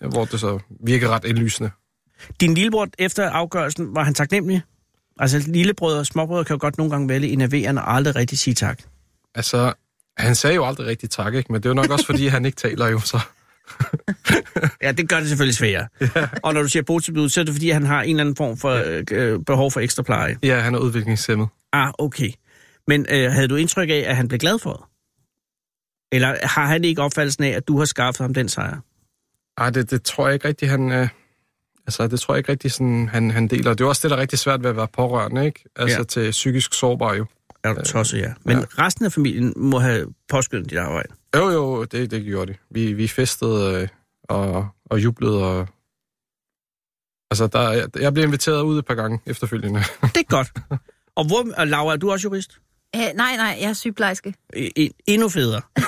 [0.00, 1.70] øh, hvor det så virker ret indlysende.
[2.40, 4.62] Din lillebror, efter afgørelsen, var han taknemmelig?
[5.18, 8.54] Altså, lillebrødre og småbrødre kan jo godt nogle gange vælge enerverende og aldrig rigtig sige
[8.54, 8.82] tak.
[9.34, 9.72] Altså,
[10.16, 11.52] han sagde jo aldrig rigtig tak, ikke?
[11.52, 13.20] men det er jo nok også, fordi han ikke taler jo, så...
[14.82, 15.88] Ja, det gør det selvfølgelig sværere.
[16.00, 16.28] Ja.
[16.42, 18.56] Og når du siger botilbud, så er det fordi, han har en eller anden form
[18.56, 20.38] for øh, behov for ekstra pleje.
[20.42, 21.48] Ja, han er udviklingshemmet.
[21.72, 22.30] Ah, okay.
[22.88, 24.84] Men øh, havde du indtryk af, at han blev glad for det?
[26.16, 28.76] Eller har han ikke opfattelsen af, at du har skaffet ham den sejr?
[29.58, 30.92] Ej, det, det tror jeg ikke rigtig, han...
[30.92, 31.08] Øh,
[31.86, 33.74] altså, det tror jeg ikke rigtig, sådan, han, han deler.
[33.74, 35.64] Det er også det, der er rigtig svært ved at være pårørende, ikke?
[35.76, 36.00] Altså, Ja.
[36.00, 36.04] ja.
[36.04, 37.26] til psykisk sårbar jo.
[37.64, 38.32] Er du tosset, ja.
[38.44, 38.64] Men ja.
[38.78, 41.08] resten af familien må have påskyndet dit arbejde.
[41.36, 42.60] Jo, jo, det, det gjorde det.
[42.70, 43.88] Vi, vi festede øh,
[44.24, 45.68] og, og jublede, og...
[47.30, 49.80] Altså, der, jeg, jeg blev inviteret ud et par gange efterfølgende.
[50.02, 50.52] Det er godt.
[51.16, 52.60] Og, hvor, og Laura, er du også jurist?
[52.96, 54.34] Øh, nej, nej, jeg er sygeplejerske.
[54.56, 55.62] E- e- endnu federe.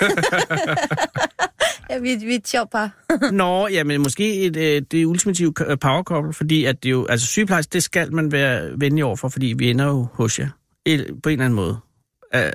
[1.91, 2.91] Ja, vi, vi er et sjovt par.
[3.33, 7.27] Nå, ja, men måske et, øh, det ultimative power couple, fordi at det jo, altså
[7.27, 10.49] sygeplejerske, det skal man være venlig overfor, fordi vi ender jo hos jer,
[10.87, 11.79] Et, på en eller anden måde.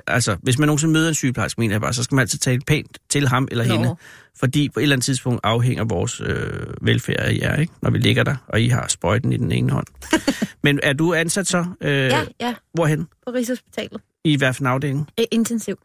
[0.06, 2.60] Altså, hvis man nogensinde møder en sygeplejerske, mener jeg bare, så skal man altid tale
[2.66, 3.74] pænt til ham eller Nå.
[3.74, 3.96] hende,
[4.36, 7.72] fordi på et eller andet tidspunkt afhænger vores øh, velfærd af jer, ikke?
[7.82, 9.86] når vi ligger der, og I har sprøjten i den ene hånd.
[10.64, 11.64] men er du ansat så?
[11.80, 13.08] Øh, Ja, ja, Hvorhen?
[13.26, 14.00] på Rigshospitalet.
[14.24, 15.08] I hvad for en afdeling?
[15.20, 15.78] Øh, intensiv.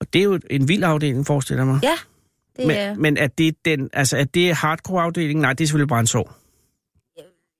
[0.00, 1.80] Og det er jo en vild afdeling, forestiller mig.
[1.82, 1.94] Ja,
[2.56, 2.88] det er...
[2.94, 5.42] Men, men er det den, altså er det hardcore-afdelingen?
[5.42, 6.36] Nej, det er selvfølgelig brændsår.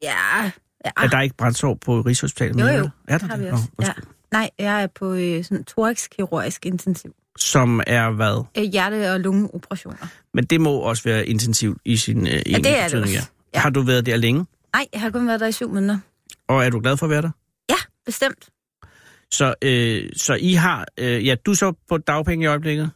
[0.02, 0.50] Ja,
[0.84, 0.90] ja.
[0.96, 2.60] Er der ikke brændsår på Rigshospitalet?
[2.60, 2.88] Jo, jo.
[3.08, 3.44] Er der har det?
[3.44, 3.68] vi Nå, også.
[3.80, 3.84] Ja.
[3.84, 4.04] undskyld.
[4.32, 7.14] Nej, jeg er på øh, sådan thorax-kirurgisk intensiv.
[7.38, 8.44] Som er hvad?
[8.58, 10.06] Øh, hjerte- og lungeoperationer.
[10.34, 13.14] Men det må også være intensivt i sin øh, egentlige det er det også.
[13.14, 13.20] Ja.
[13.54, 13.60] Ja.
[13.60, 14.46] Har du været der længe?
[14.74, 15.98] Nej, jeg har kun været der i syv måneder.
[16.48, 17.30] Og er du glad for at være der?
[17.70, 17.76] Ja,
[18.06, 18.48] bestemt.
[19.32, 22.90] Så, øh, så I har, øh, ja, du er så på dagpenge i øjeblikket,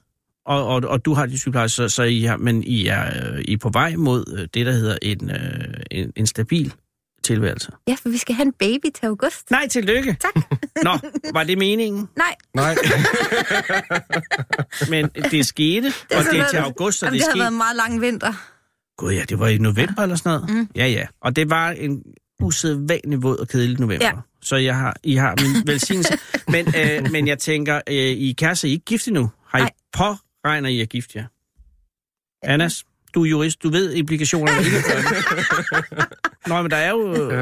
[0.47, 3.41] og, og, og du har de sygeplejersker, så, så I har, men I er, øh,
[3.49, 6.73] I er på vej mod øh, det, der hedder en, øh, en, en stabil
[7.23, 7.73] tilværelse.
[7.89, 9.51] Ja, for vi skal have en baby til august.
[9.51, 10.17] Nej, tillykke.
[10.21, 10.35] Tak.
[10.85, 10.99] Nå,
[11.33, 12.09] var det meningen?
[12.17, 12.77] Nej, Nej,
[14.91, 17.39] Men det skete, det og det er til august, så Jamen, det det har skete.
[17.41, 18.33] været en meget lang vinter.
[18.99, 20.57] Gud ja, det var i november eller sådan noget.
[20.57, 20.69] Mm.
[20.77, 21.07] Ja, ja.
[21.23, 22.03] Og det var en
[22.43, 24.07] usædvanlig våd og kedelig november.
[24.07, 24.13] Ja.
[24.43, 26.19] Så jeg har, I har min velsignelse.
[26.49, 29.31] men, øh, men jeg tænker, øh, I er kærester, I er ikke gift endnu.
[29.49, 29.71] Har I Nej.
[29.93, 31.25] påregner I at gifte jer?
[32.43, 34.59] Annas, du er jurist, du ved implikationerne.
[34.59, 36.07] af ikke det.
[36.47, 37.37] Nå, men der er jo, Ja.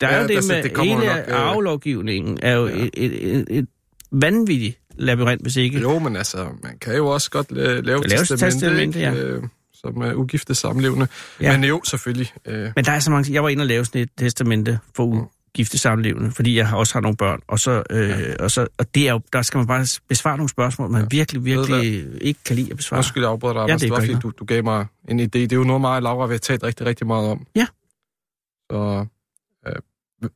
[0.00, 2.90] der er Ja, jo det altså, med det hele nok, øh, arvelovgivningen, er jo et,
[2.94, 3.66] et, et, et
[4.12, 5.80] vanvittigt labyrint, hvis ikke.
[5.80, 9.14] jo, men altså, man kan jo også godt la- lave Lave testamente, ja.
[9.14, 9.42] Øh,
[9.74, 11.06] som er ugifte samlevende.
[11.40, 11.50] Ja.
[11.50, 11.58] Ja.
[11.58, 12.32] Men jo, selvfølgelig.
[12.46, 15.28] Øh, Men der er så mange Jeg var inde og lave sådan et testamente for
[15.58, 15.64] Mm.
[15.64, 17.40] samlevende, fordi jeg har også har nogle børn.
[17.48, 18.16] Og, så, øh, ja.
[18.40, 21.06] og, så, og det er jo, der skal man bare besvare nogle spørgsmål, man ja.
[21.10, 22.98] virkelig, virkelig ikke kan lide at besvare.
[22.98, 25.24] Undskyld, jeg afbryder dig, Ja, det det var fordi, du, du gav mig en idé.
[25.24, 27.46] Det er jo noget, mig og Laura vi har talt rigtig, rigtig meget om.
[27.56, 27.66] Ja.
[28.70, 29.06] Så
[29.66, 29.74] øh,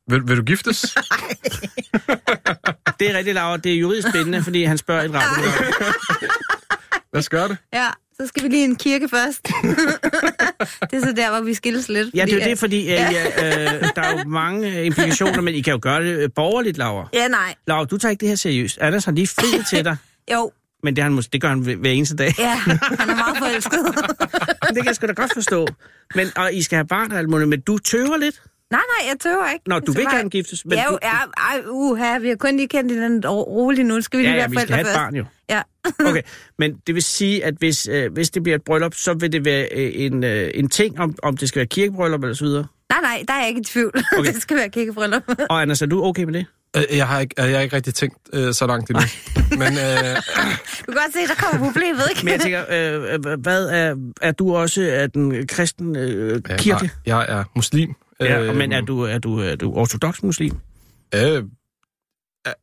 [0.07, 0.81] vil, vil du giftes?
[2.99, 3.63] Det er rigtig lavt.
[3.63, 5.43] Det er juridisk spændende, fordi han spørger et radio.
[7.13, 7.57] Lad os gøre det.
[7.73, 7.87] Ja,
[8.19, 9.47] så skal vi lige i en kirke først.
[10.91, 12.09] det er så der, hvor vi skilles lidt.
[12.15, 13.25] Ja, det er jo det, fordi øh, ja,
[13.73, 17.07] øh, der er jo mange implikationer, men I kan jo gøre det øh, borgerligt, Laura.
[17.13, 17.55] Ja, nej.
[17.67, 18.77] Laura, du tager ikke det her seriøst.
[18.77, 19.97] Anders har lige friet til dig,
[20.33, 20.51] Jo,
[20.83, 22.33] men det, han, mås- det gør han hver eneste dag.
[22.39, 23.79] ja, han er meget forelsket.
[24.67, 25.67] det kan jeg sgu da godt forstå.
[26.15, 28.41] Men, og I skal have barn og alt muligt, men du tøver lidt.
[28.71, 29.69] nej, nej, jeg tøver ikke.
[29.69, 32.67] Nå, du vil gerne giftes, men ja, jo, ja, ej, uha, vi har kun lige
[32.67, 34.01] kendt hinanden ro- roligt nu.
[34.01, 35.25] Skal vi lige ja, ja, være vi skal have et barn jo.
[35.49, 35.61] Ja.
[36.09, 36.21] Okay,
[36.59, 39.45] men det vil sige, at hvis, øh, hvis det bliver et bryllup, så vil det
[39.45, 42.65] være øh, en, øh, en ting, om, om det skal være kirkebryllup eller så videre.
[42.89, 43.91] Nej, nej, der er jeg ikke i tvivl.
[44.17, 44.33] Okay.
[44.33, 45.23] Det skal være kirkebryllup.
[45.49, 46.45] Og Anders, er du okay med det?
[46.77, 49.03] Øh, Jeg har ikke, jeg har ikke rigtig tænkt øh, så langt endnu.
[49.61, 50.15] Men øh,
[50.85, 52.25] du kan godt se, der kommer problemet, ikke?
[52.25, 56.57] Men jeg tænker, øh, øh, hvad er, er du også af den kristen øh, ja,
[56.57, 56.85] kirke?
[56.85, 57.93] nej, jeg er muslim.
[58.19, 60.57] Ja, Øh, men er du, er du, er du ortodox muslim?
[61.15, 61.43] Øh, øh,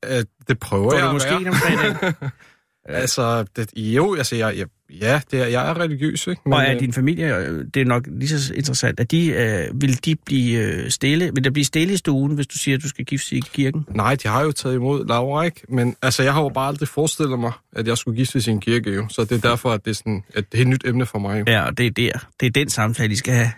[0.04, 1.48] øh, det prøver Går jeg du at måske være.
[1.48, 2.14] om fredagen?
[2.88, 6.42] Altså, det, jo, altså, jeg, jeg, ja, det er, jeg er religiøs, ikke?
[6.44, 9.80] Og er øh, din familie, øh, det er nok lige så interessant, at de, øh,
[9.80, 11.30] vil de blive øh, stille?
[11.34, 13.86] Vil der blive stille i stuen, hvis du siger, at du skal giftes i kirken?
[13.94, 15.60] Nej, de har jo taget imod Laura, ikke?
[15.68, 18.60] Men altså, jeg har jo bare aldrig forestillet mig, at jeg skulle giftes i en
[18.60, 19.06] kirke, jo.
[19.08, 21.44] Så det er derfor, at det er sådan et helt nyt emne for mig, jo.
[21.52, 22.28] Ja, og det er der.
[22.40, 23.50] Det er den samtale, I skal have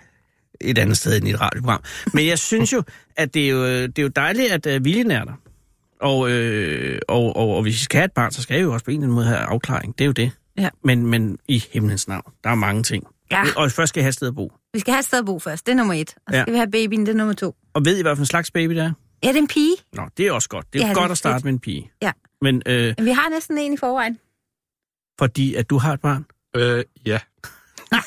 [0.60, 1.82] et andet sted end i et radioprogram.
[2.14, 2.82] Men jeg synes jo,
[3.16, 5.32] at det er jo, det er jo dejligt, at uh, viljen er der.
[6.00, 8.72] Og, øh, og, og, og hvis I skal have et barn, så skal jeg jo
[8.72, 9.98] også på en eller anden måde have afklaring.
[9.98, 10.30] Det er jo det.
[10.58, 10.68] Ja.
[10.84, 13.04] Men, men i himlens navn, der er mange ting.
[13.30, 13.42] Ja.
[13.56, 14.52] Og først skal jeg have et sted at bo.
[14.72, 16.14] Vi skal have et sted at bo først, det er nummer et.
[16.26, 16.42] Og så Ja.
[16.42, 17.56] skal vi have babyen, det er nummer to.
[17.74, 18.92] Og ved I, hvad for en slags baby det er?
[19.22, 19.76] Ja, det er en pige.
[19.92, 20.72] Nå, det er også godt.
[20.72, 21.44] Det er Ja, jo det er godt at starte fedt.
[21.44, 21.90] med en pige.
[22.02, 22.12] Ja.
[22.42, 24.18] Men øh, Men vi har næsten en i forvejen.
[25.18, 26.26] fordi at du har et barn?
[26.56, 27.18] Øh, ja.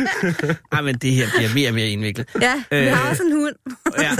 [0.72, 2.26] Ej, men det her bliver mere og mere indviklet.
[2.40, 2.92] Ja, vi Øh.
[2.96, 3.54] har også en hund.
[4.02, 4.10] Ja,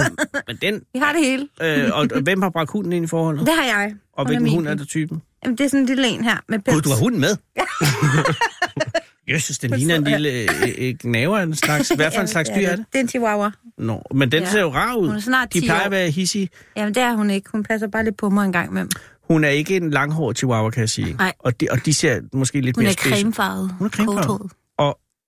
[0.47, 0.81] men den...
[0.93, 1.47] Vi har det hele.
[1.61, 3.45] Øh, og, og hvem har bragt hunden ind i forholdet?
[3.47, 3.93] Det har jeg.
[4.13, 5.21] Og Hun hvilken hund er der typen?
[5.43, 6.73] Jamen, det er sådan en lille en her med pels.
[6.75, 7.35] Gud, du har hunden med?
[9.33, 11.91] Jesus, den ligner en lille øh, øh, gnaver af en slags...
[11.95, 12.85] Hvad for en slags dyr er det?
[12.93, 13.51] Det er en chihuahua.
[13.77, 14.49] Nå, men den Ja.
[14.49, 15.07] ser jo rar ud.
[15.07, 15.85] Hun er snart De 10 plejer år.
[15.85, 16.49] at være hissige.
[16.77, 17.49] Jamen, det er hun ikke.
[17.51, 18.89] Hun passer bare lidt på mig en gang imellem.
[19.27, 21.13] Hun er ikke en langhåret chihuahua, kan jeg sige.
[21.13, 21.33] Nej.
[21.39, 23.09] Og de, og de ser måske lidt Hun mere er spidse.
[23.17, 23.71] cremefarvet.
[23.79, 24.51] Hun er cremefarvet.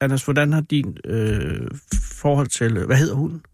[0.02, 1.68] Anders, hvordan har din øh,
[2.04, 2.86] forhold til...
[2.86, 3.46] Hvad hedder hunden?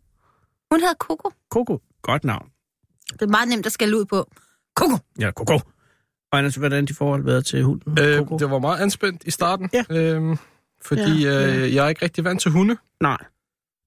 [0.72, 1.32] Hun hedder Coco.
[1.50, 1.82] Coco.
[2.02, 2.50] Godt navn.
[3.14, 4.32] Det er meget nemt at skælde ud på.
[4.76, 4.98] Coco.
[5.20, 5.54] Ja, Coco.
[6.32, 7.98] Og Anders, hvordan har de forhold været til hunden?
[8.00, 8.38] Øh, Coco?
[8.38, 9.70] det var meget anspændt i starten.
[9.74, 9.84] Ja.
[9.90, 10.38] Øh,
[10.82, 11.56] fordi Ja, ja.
[11.58, 12.78] øh, jeg er ikke rigtig vant til hunde.
[13.02, 13.18] Nej.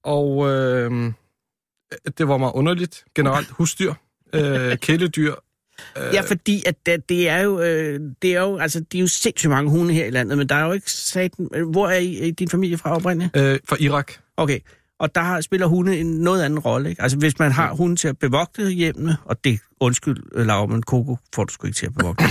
[0.04, 1.12] Og øh,
[2.18, 3.04] det var meget underligt.
[3.14, 3.94] Generelt husdyr,
[4.32, 5.34] øh, kæledyr.
[5.98, 9.00] Øh, Ja, fordi at det, det er jo, øh, det er jo, altså, de er
[9.00, 11.48] jo sindssygt mange hunde her i landet, men der er jo ikke satan...
[11.72, 13.36] Hvor er I, er din familie fra oprindeligt?
[13.36, 14.12] øh, fra Irak.
[14.36, 14.58] Okay,
[15.00, 17.02] og der har, spiller hunde en noget anden rolle, ikke?
[17.02, 20.82] Altså, hvis man har hunde til at bevogte hjemmene, og det, undskyld, øh, Laura, men
[20.82, 22.24] Coco får du sgu ikke til at bevogte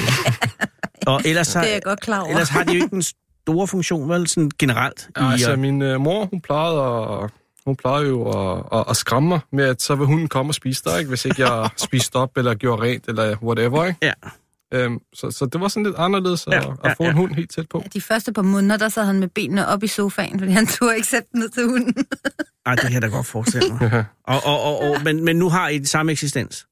[1.08, 2.30] og ellers, så, Det er jeg godt klar over.
[2.30, 5.10] ellers har de jo ikke en store funktion, vel, sådan generelt.
[5.18, 7.30] Ja, altså, min øh, mor, hun plejede at...
[7.66, 10.55] hun plejer jo at, at, at skræmme mig med, at så vil hunden komme og
[10.55, 11.10] spise dig, ikke?
[11.10, 13.86] hvis ikke jeg spiste op eller gjorde rent eller whatever.
[13.86, 13.99] Ikke?
[14.03, 14.14] Ja.
[14.74, 17.10] Øhm, så, så det var sådan lidt anderledes at, Ja, ja, at få ja.
[17.10, 17.84] en hund helt tæt på.
[17.93, 20.95] De første par måneder, der sad han med benene op i sofaen, fordi han turde
[20.95, 21.93] ikke sætte den ned til hunden.
[22.66, 23.80] Ej, det kan jeg da godt forestille mig.
[23.93, 24.03] Ja.
[24.24, 26.66] Og, og, og, og, men, men nu har I samme eksistens.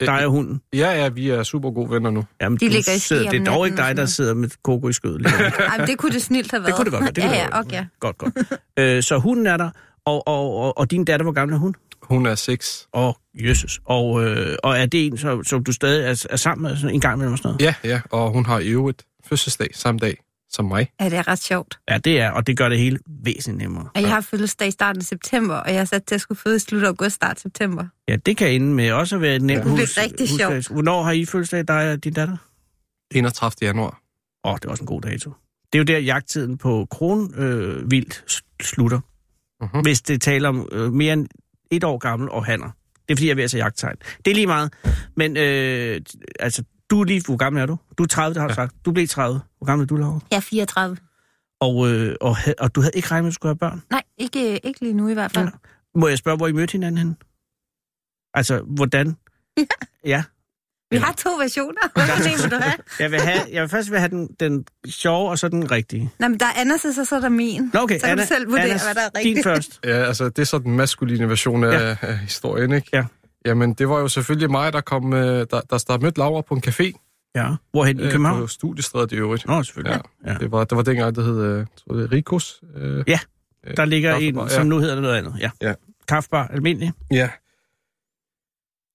[0.00, 0.60] Der er hunden.
[0.74, 2.24] Ja, ja, vi er super gode venner nu.
[2.40, 4.88] Jamen, De ligger i sidder, Det er dog ikke og dig, der sidder med koko
[4.88, 5.26] i skødet.
[5.26, 6.66] Ej, men det kunne det snilt have været.
[6.66, 7.12] Det kunne det godt være.
[7.12, 7.86] Det ja, ja, og ja.
[8.00, 8.34] Godt, godt.
[8.78, 9.70] Øh, så hunden er der,
[10.04, 11.74] og, og, og, og din datter, hvor gammel er hun?
[12.02, 12.88] Hun er seks.
[12.94, 13.80] Åh, oh, jøsses.
[13.84, 16.94] Og, øh, og er det en, som, som du stadig er, er sammen med sådan
[16.94, 17.62] en gang med sådan noget?
[17.62, 20.16] Ja, ja, og hun har i øvrigt fødselsdag samme dag
[20.50, 20.90] som mig.
[21.00, 21.78] Ja, det er ret sjovt.
[21.90, 23.88] Ja, det er, og det gør det hele væsentligt nemmere.
[23.94, 26.38] Og jeg har fødselsdag i starten af september, og jeg er sat til at skulle
[26.38, 27.84] føde i slut august, start september.
[28.08, 29.98] Ja, det kan ende med også at være et nemt Det bliver hus.
[29.98, 30.66] rigtig husdags.
[30.66, 32.36] Hvornår har I fødselsdag, dig og din datter?
[33.14, 33.52] 31.
[33.62, 34.00] januar.
[34.44, 35.32] Åh, oh, det er også en god dato.
[35.72, 38.24] Det er jo der, jagttiden på kronvildt øh, vildt
[38.62, 39.00] slutter.
[39.60, 39.82] Mhm.
[39.82, 41.26] Hvis det taler om øh, mere end
[41.70, 42.70] et år gammel og hanner.
[43.08, 43.96] Det er fordi, jeg er ved at se jagttegn.
[44.24, 44.72] Det er lige meget.
[45.16, 46.00] Men øh,
[46.40, 47.22] altså, du er lige...
[47.26, 47.78] Hvor gammel er du?
[47.98, 48.74] Du er 30, det har du sagt.
[48.84, 49.40] Du blev 30.
[49.58, 50.20] Hvor gammel er du, Laura?
[50.30, 50.96] Jeg er 34.
[51.60, 53.82] Og, øh, og, og du havde ikke regnet med, at du skulle have børn?
[53.90, 55.44] Nej, ikke, ikke lige nu i hvert fald.
[55.44, 55.50] Ja.
[55.98, 57.16] Må jeg spørge, hvor I mødte hinanden hen?
[58.34, 59.16] Altså, hvordan?
[60.04, 60.22] Ja.
[60.90, 61.80] Vi har to versioner.
[62.26, 62.74] En vil du have?
[63.00, 66.10] Jeg vil, have, jeg vil først vil have den, den sjove, og så den rigtige.
[66.18, 67.70] Nej, men der er Anders, og så er der min.
[67.74, 67.98] Nå, okay.
[67.98, 69.44] Så kan du selv vurdere, Anna, hvad der er Din rigtigt.
[69.44, 69.80] først.
[69.84, 71.88] Ja, altså, det er så den maskuline version af, Ja.
[71.88, 71.96] ja.
[72.02, 72.88] af historien, ikke?
[72.92, 73.04] Ja.
[73.46, 76.54] Jamen, det var jo selvfølgelig mig, der kom, øh, der, der, der mødte Laura på
[76.54, 77.06] en café.
[77.34, 77.48] Ja.
[77.70, 78.40] Hvorhen i øh, København?
[78.40, 79.46] På studiestredet i øvrigt.
[79.46, 80.00] Nå, selvfølgelig.
[80.26, 80.34] Ja.
[80.34, 82.60] Det var, det var dengang, det hed, øh, tror det er Rikos.
[82.76, 83.18] Øh, Ja,
[83.76, 84.54] Der ligger Kaffebar, en, ja.
[84.54, 85.34] som nu hedder det noget andet.
[85.40, 85.50] Ja.
[85.62, 85.72] Ja.
[86.08, 86.92] Kaffebar, almindelig.
[87.10, 87.28] ja.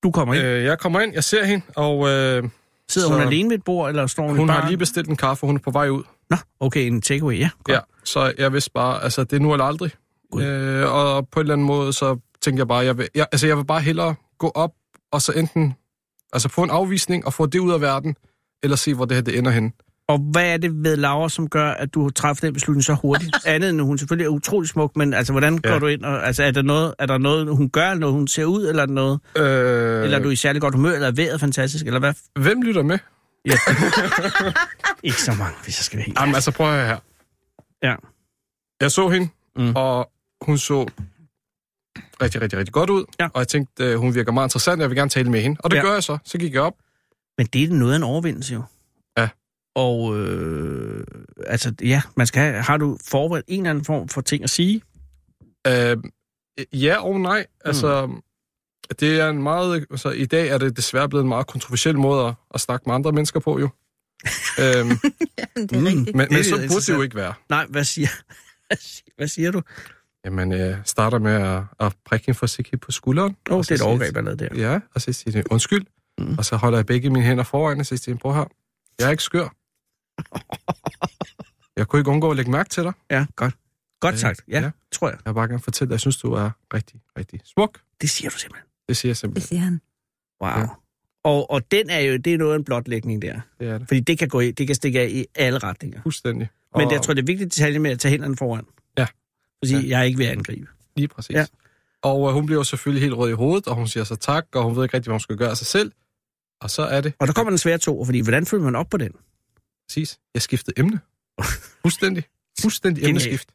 [0.04, 0.44] Du kommer ind.
[0.44, 2.44] Øh, jeg kommer ind, jeg ser hende, og øh,
[2.90, 5.16] Sidder så- hun alene ved et bord, eller står hun, hun har lige bestilt en
[5.16, 6.04] kaffe, og hun er på vej ud.
[6.30, 7.50] Nå, okay, en takeaway, ja.
[7.64, 7.76] Godt.
[7.76, 9.92] Ja, så jeg vidste bare, altså det er nu eller aldrig.
[10.32, 10.44] Gud.
[10.44, 13.48] Øh, og på en eller anden måde, så tænkte jeg bare, jeg vil, jeg, altså
[13.48, 14.72] jeg vil bare hellere gå op,
[15.12, 15.74] og så enten
[16.34, 18.16] altså få en afvisning og få det ud af verden,
[18.64, 19.72] eller se, hvor det her det ender henne.
[20.08, 23.36] Og hvad er det ved Laura, som gør, at du træffer den beslutning så hurtigt?
[23.46, 25.70] Andet end, hun selvfølgelig er utrolig smuk, men altså, hvordan Ja.
[25.72, 26.06] går du ind?
[26.06, 28.68] Og, altså, er der, noget, er der noget, hun gør, eller noget, hun ser ud,
[28.68, 29.20] eller er noget?
[29.38, 32.14] Øh, Eller er du i særlig godt humør, eller er vejret fantastisk, eller hvad?
[32.40, 33.00] Hvem lytter med?
[33.46, 33.52] Ja.
[35.04, 36.98] Ikke så mange, hvis jeg skal være helt Jamen altså, prøv at høre her.
[37.84, 37.96] Ja.
[38.82, 39.74] Jeg så hende, Mm.
[39.76, 40.10] og
[40.42, 40.88] hun så
[42.22, 43.04] rigtig, rigtig, rigtig godt ud.
[43.20, 43.26] Ja.
[43.34, 45.58] Og jeg tænkte, øh, hun virker meget interessant, jeg vil gerne tale med hende.
[45.60, 45.82] Og det Ja.
[45.82, 45.88] ja.
[45.88, 46.18] gør jeg så.
[46.26, 46.74] Så gik jeg op.
[47.38, 48.64] Men det er noget af en overvindelse jo.
[49.76, 51.04] Og øh,
[51.48, 54.50] altså, ja, man skal have, har du forberedt en eller anden form for ting at
[54.50, 54.82] sige?
[55.68, 55.98] Øh,
[56.74, 57.46] ja og nej.
[57.66, 58.22] Altså, Mm.
[59.00, 59.86] det er en meget...
[59.92, 62.96] Altså, i dag er det desværre blevet en meget kontroversiel måde at, at snakke med
[62.96, 63.66] andre mennesker på, jo.
[64.60, 64.82] øhm, Ja,
[65.56, 65.86] det er Mm.
[65.86, 66.16] rigtigt.
[66.16, 67.34] men, men så burde det jo ikke være.
[67.50, 68.08] Nej, hvad siger,
[68.68, 69.62] hvad siger, hvad siger du?
[70.26, 73.36] Jamen, jeg starter med at, at prikke hende forsigtigt på skulderen.
[73.50, 74.56] Åh, oh, og det er et overgreb, lavede der.
[74.72, 75.86] Ja, og så siger jeg, undskyld.
[76.18, 76.26] Mm.
[76.26, 76.38] Mm.
[76.38, 78.46] Og så holder jeg begge mine hænder foran, og så siger jeg, prøv her.
[79.00, 79.56] Jeg er ikke skør.
[81.78, 82.94] Jeg kunne ikke undgå at lægge mærke til dig.
[83.12, 83.54] Ja, godt.
[84.00, 84.72] Godt sagt, ja, ja.
[84.92, 85.18] tror jeg.
[85.26, 87.80] Jeg vil bare gerne fortælle dig, jeg synes, du er rigtig, rigtig smuk.
[88.02, 88.68] Det siger du simpelthen.
[88.90, 89.48] Det siger jeg Det simpelthen.
[89.48, 89.82] siger han.
[90.42, 90.50] Wow.
[90.52, 90.68] Ja.
[91.24, 93.40] Og, og den er jo, det er noget af en blotlægning der.
[93.60, 93.88] Det er det.
[93.88, 96.02] Fordi det kan, gå i, det kan stikke af i alle retninger.
[96.04, 96.50] Fuldstændig.
[96.76, 98.66] Men og, jeg tror, det er vigtigt detalje med at tage hænderne foran.
[98.98, 99.08] Ja.
[99.64, 99.88] Fordi Ja.
[99.90, 100.68] jeg er ikke ved at angribe.
[100.96, 101.34] Lige præcis.
[101.34, 101.40] Ja.
[101.40, 101.46] Ja.
[102.02, 104.46] Og øh, hun bliver jo selvfølgelig helt rød i hovedet, og hun siger så tak,
[104.56, 105.92] og hun ved ikke rigtig, hvad hun skal gøre af sig selv.
[106.62, 108.88] Og så er det Og der kommer den svære to, fordi hvordan følger man op
[108.90, 109.12] på den?
[109.90, 111.00] Præcis, jeg skiftede emne.
[111.82, 112.24] Fuldstændig.
[112.62, 113.10] Fuldstændig Genial.
[113.28, 113.50] emneskift.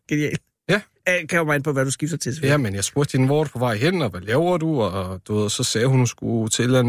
[0.69, 0.81] Ja.
[1.07, 2.39] Jeg kan jo mig ind på, hvad du skifter til.
[2.43, 4.81] Ja, men jeg spurgte hende, hvor er du på vej hen, og hvad laver du?
[4.83, 6.87] Og du ved, så sagde hun, hun skulle til en,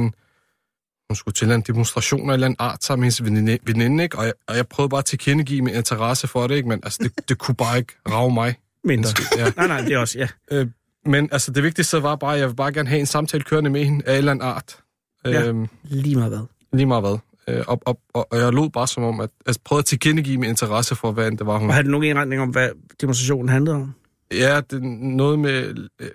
[1.09, 4.03] hun skulle til en demonstration af en eller anden art sammen med hendes veninde, veninde
[4.03, 4.17] ikke?
[4.17, 6.69] Og jeg, og jeg prøvede bare at tilkendegive min interesse for det, ikke?
[6.69, 8.55] Men altså, det, det kunne bare ikke rave mig.
[8.83, 9.09] Mindre.
[9.37, 9.51] Ja.
[9.57, 10.27] Nej, nej, det er også, ja.
[10.51, 10.67] Øh,
[11.05, 13.69] men altså, det vigtigste var bare, at jeg vil bare gerne have en samtale kørende
[13.69, 14.77] med hende af en eller anden art.
[15.25, 15.47] Ja.
[15.47, 16.45] Øhm, Lige meget hvad.
[16.73, 17.17] lige meget hvad.
[17.47, 20.37] Øh, og, og, og, og jeg lod bare som om, at jeg prøvede at tilkendegive
[20.37, 21.69] min interesse for, hvad end det var, hun...
[21.69, 22.69] Og har du nogen indretning om, hvad
[23.01, 23.93] demonstrationen handlede om?
[24.33, 26.09] Ja, det noget med øh,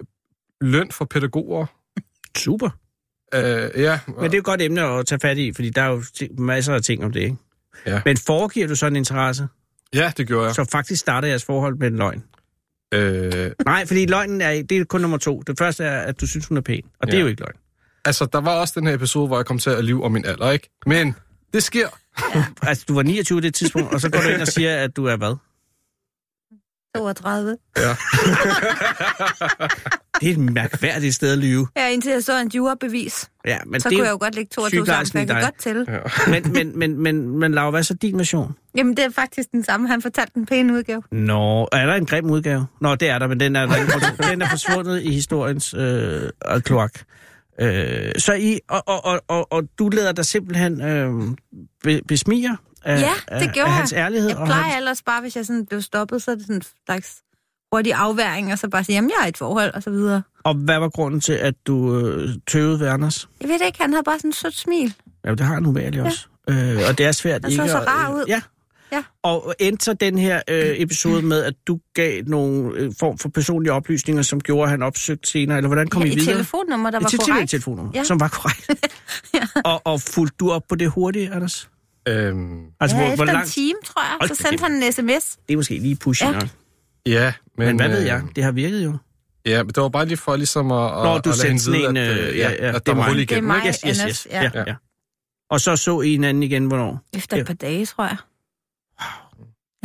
[0.60, 1.66] løn for pædagoger.
[2.36, 2.70] Super.
[3.34, 5.82] Øh, ja, Men det er jo et godt emne at tage fat i, fordi der
[5.82, 6.02] er jo
[6.38, 7.36] masser af ting om det, ikke?
[7.86, 8.00] Ja.
[8.04, 9.48] Men foregiver du sådan en interesse,
[9.94, 10.54] ja, det gjorde jeg.
[10.54, 12.22] så faktisk starter jeres forhold med en løgn?
[12.94, 15.40] Øh, Nej, fordi løgnen er, det er kun nummer to.
[15.46, 16.82] Det første er, at du synes, hun er pæn.
[17.00, 17.22] Og det er Ja.
[17.22, 17.56] jo ikke løgn.
[18.06, 20.24] Altså, der var også den her episode, hvor jeg kom til at lyve om min
[20.24, 20.70] alder, ikke?
[20.86, 21.14] Men
[21.54, 21.88] det sker.
[22.62, 25.04] Altså, du var 29 det tidspunkt, og så går du ind og siger, at du
[25.06, 25.36] er hvad?
[26.96, 27.56] 32.
[27.76, 27.82] Ja.
[30.20, 31.68] det er et mærkværdigt sted at lyve.
[31.76, 33.30] Ja, indtil jeg så en jurabevis.
[33.46, 35.26] Ja, men Så det, kunne jeg jo godt lægge to og to sammen, for jeg
[35.26, 35.42] kan dig.
[35.44, 35.86] godt til.
[36.32, 38.54] men, men, men, men, men Laura, hvad er så din version?
[38.76, 39.88] Jamen, det er faktisk den samme.
[39.88, 41.02] Han fortalte den pæne udgave.
[41.12, 42.66] Nå, er der en grim udgave?
[42.80, 43.66] Nå, det er der, men den er,
[44.30, 46.30] den er forsvundet i historiens øh,
[46.60, 46.92] kloak.
[47.60, 51.12] Øh, så I, og, og, og, og, og du lader dig simpelthen øh,
[51.84, 53.98] be, besmire af, Ja, af, det gjorde af hans jeg.
[53.98, 54.28] ærlighed.
[54.28, 56.56] Jeg og plejer hans, ellers bare, hvis jeg sådan blev stoppet, så er det sådan
[56.56, 57.16] en slags
[57.72, 60.22] hurtig afværing, og så bare sige, jamen, jeg er i et forhold, og så videre.
[60.44, 63.28] og hvad var grunden til, at du øh, tøvede ved Anders?
[63.40, 64.94] Jeg ved det ikke, han havde bare sådan et sødt smil.
[65.24, 66.04] Ja, det har han uvægerligt ja.
[66.04, 66.26] også.
[66.50, 68.24] Øh, og det er svært Han så ikke så at- rar ud.
[68.28, 68.40] Ja.
[68.92, 69.02] Ja.
[69.22, 73.28] Og endte så den her øh, episode med, at du gav nogle øh, form for
[73.28, 76.34] personlige oplysninger, som gjorde, at han opsøgte senere, eller hvordan kom ja, I et videre?
[76.34, 77.50] telefonnummer, der Et var til- korrekt.
[77.50, 78.04] telefonnummer, Ja.
[78.04, 78.70] som var korrekt.
[79.34, 79.40] Ja.
[79.64, 81.70] og, og fulgte du op på det hurtigt, Anders?
[82.08, 83.46] Øhm, Altså, ja, hvor, hvor efter langt?
[83.46, 84.16] en time, tror jeg.
[84.20, 85.36] Hold Så sendte han en sms.
[85.48, 86.38] Det er måske lige pushing Ja.
[87.06, 87.24] ja.
[87.24, 87.66] ja, men...
[87.66, 88.22] Men hvad ved øh, jeg?
[88.36, 88.96] Det har virket jo.
[89.46, 91.80] Ja, men det var bare lige for ligesom at, at, Nå, at du sendte sådan
[91.80, 91.96] en...
[91.96, 93.28] at, Øh, øh, ja, ja, at det er var mig.
[93.28, 94.28] Det er mig, Yes, yes, Anders, yes.
[94.30, 94.42] ja.
[94.54, 94.64] Ja.
[94.66, 94.74] Ja.
[95.50, 97.00] Og så så I hinanden igen, hvornår?
[97.16, 98.16] Efter et par dage, tror jeg.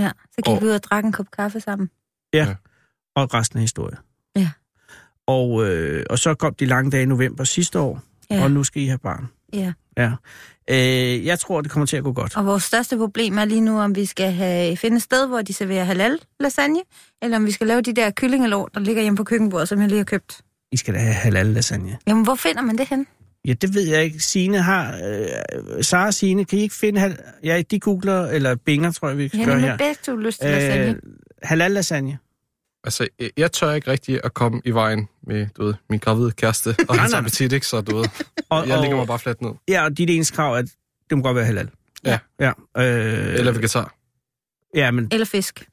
[0.02, 1.90] Ja, så gik Og- vi ud og drak en kop kaffe sammen.
[3.16, 3.98] Og resten af historien.
[4.36, 4.50] Ja.
[5.28, 8.44] Og, øh, og så kom de lange dage i november sidste år, Ja.
[8.44, 9.28] og nu skal I have barn.
[9.54, 9.74] Ja.
[9.98, 10.12] Ja.
[10.70, 12.38] Øh, jeg tror, det kommer til at gå godt.
[12.38, 15.42] Og vores største problem er lige nu, om vi skal have, finde et sted, hvor
[15.42, 16.80] de serverer halal lasagne,
[17.22, 19.88] eller om vi skal lave de der kyllingelår, der ligger hjemme på køkkenbordet, som jeg
[19.88, 20.42] lige har købt.
[20.72, 21.98] I skal da have halal lasagne.
[22.08, 23.08] Jamen, hvor finder man det hen?
[23.48, 24.20] Ja, det ved jeg ikke.
[24.20, 24.96] Signe har...
[25.78, 27.00] Øh, Sara og Signe, kan I ikke finde...
[27.02, 29.78] Hal- ja, de googler, eller binger, tror jeg, vi skal har gøre her.
[29.78, 31.00] begge to lyst til lasagne.
[31.44, 32.18] Halal lasagne.
[32.84, 36.76] Altså, jeg- tør ikke rigtig at komme i vejen med, du ved, min gravide kæreste
[36.90, 37.68] og hans appetit, ikke?
[37.68, 38.06] Så du ved,
[38.50, 39.52] Og, jeg lægger og- mig bare fladt ned.
[39.70, 40.66] Ja, og dit eneste krav er, at
[41.10, 41.70] det må godt være halal.
[42.06, 42.20] Ja.
[42.40, 42.52] Ja.
[42.78, 43.96] Øh, Eller vegetar.
[44.76, 45.66] Ja, men Eller fisk.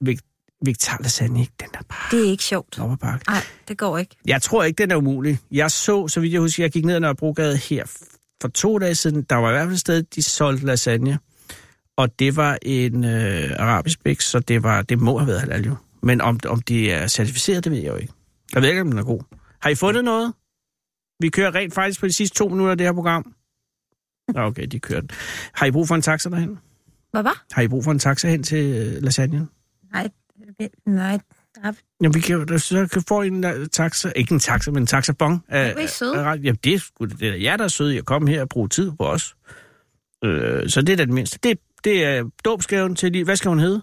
[0.64, 1.52] Vegetar lasagne, ikke?
[1.60, 2.78] Den er bare Det er ikke sjovt.
[2.78, 4.16] Nej, det går ikke.
[4.26, 5.38] Jeg tror ikke, den er umulig.
[5.50, 7.84] Jeg så, så vidt jeg husker, jeg gik ned ad Nørrebrogade her
[8.42, 9.22] for to dage siden.
[9.22, 11.18] Der var i hvert fald et sted, de solgte lasagne.
[11.96, 15.64] Og det var en øh, arabisk bæk, så det, var, det må have været halal
[15.64, 15.76] jo.
[16.02, 18.12] Men om, om de er certificeret, det ved jeg jo ikke.
[18.54, 19.20] Jeg ved ikke, om den er god.
[19.60, 20.32] Har I fundet noget?
[21.20, 23.34] Vi kører rent faktisk på de sidste to minutter af det her program.
[24.36, 25.10] Okay, de kører den.
[25.52, 26.58] Har I brug for en taxa derhen?
[27.10, 27.44] Hvad var?
[27.52, 29.50] Har I brug for en taxa hen til øh, lasagnen?
[29.92, 30.08] Nej,
[30.86, 31.18] nej.
[31.54, 34.82] der er- Jamen, vi kan, så kan få en uh, taxa, ikke en taxa, men
[34.82, 35.42] en taxabon.
[35.48, 36.16] Er I søde.
[36.18, 38.30] af- af- Jamen, det er sgu det er jer, der er søde i at komme
[38.30, 39.36] her og bruge tid på os.
[40.24, 41.38] Øh, så det er da det mindste.
[41.42, 43.24] Det, det er dåbsgaven til lige...
[43.24, 43.82] Hvad skal hun hedde?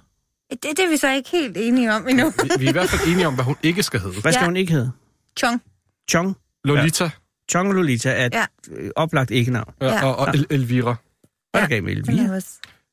[0.51, 2.30] Det, det er vi så ikke helt enige om endnu.
[2.43, 4.21] Vi, vi er i hvert fald enige om, hvad hun ikke skal hedde.
[4.21, 4.45] Hvad skal Ja.
[4.45, 4.91] hun ikke hedde?
[5.39, 5.61] Chong.
[6.09, 6.38] Chong.
[6.63, 7.09] Lolita
[7.51, 8.45] Chong Lolita er et Ja.
[8.71, 8.89] ja.
[8.95, 9.73] oplagt ikke-navn.
[9.82, 9.86] ja.
[9.93, 10.05] Ja.
[10.05, 10.95] og, og El- Elvira.
[11.51, 11.61] Hvad er Ja.
[11.61, 12.39] der galt med er Elvira?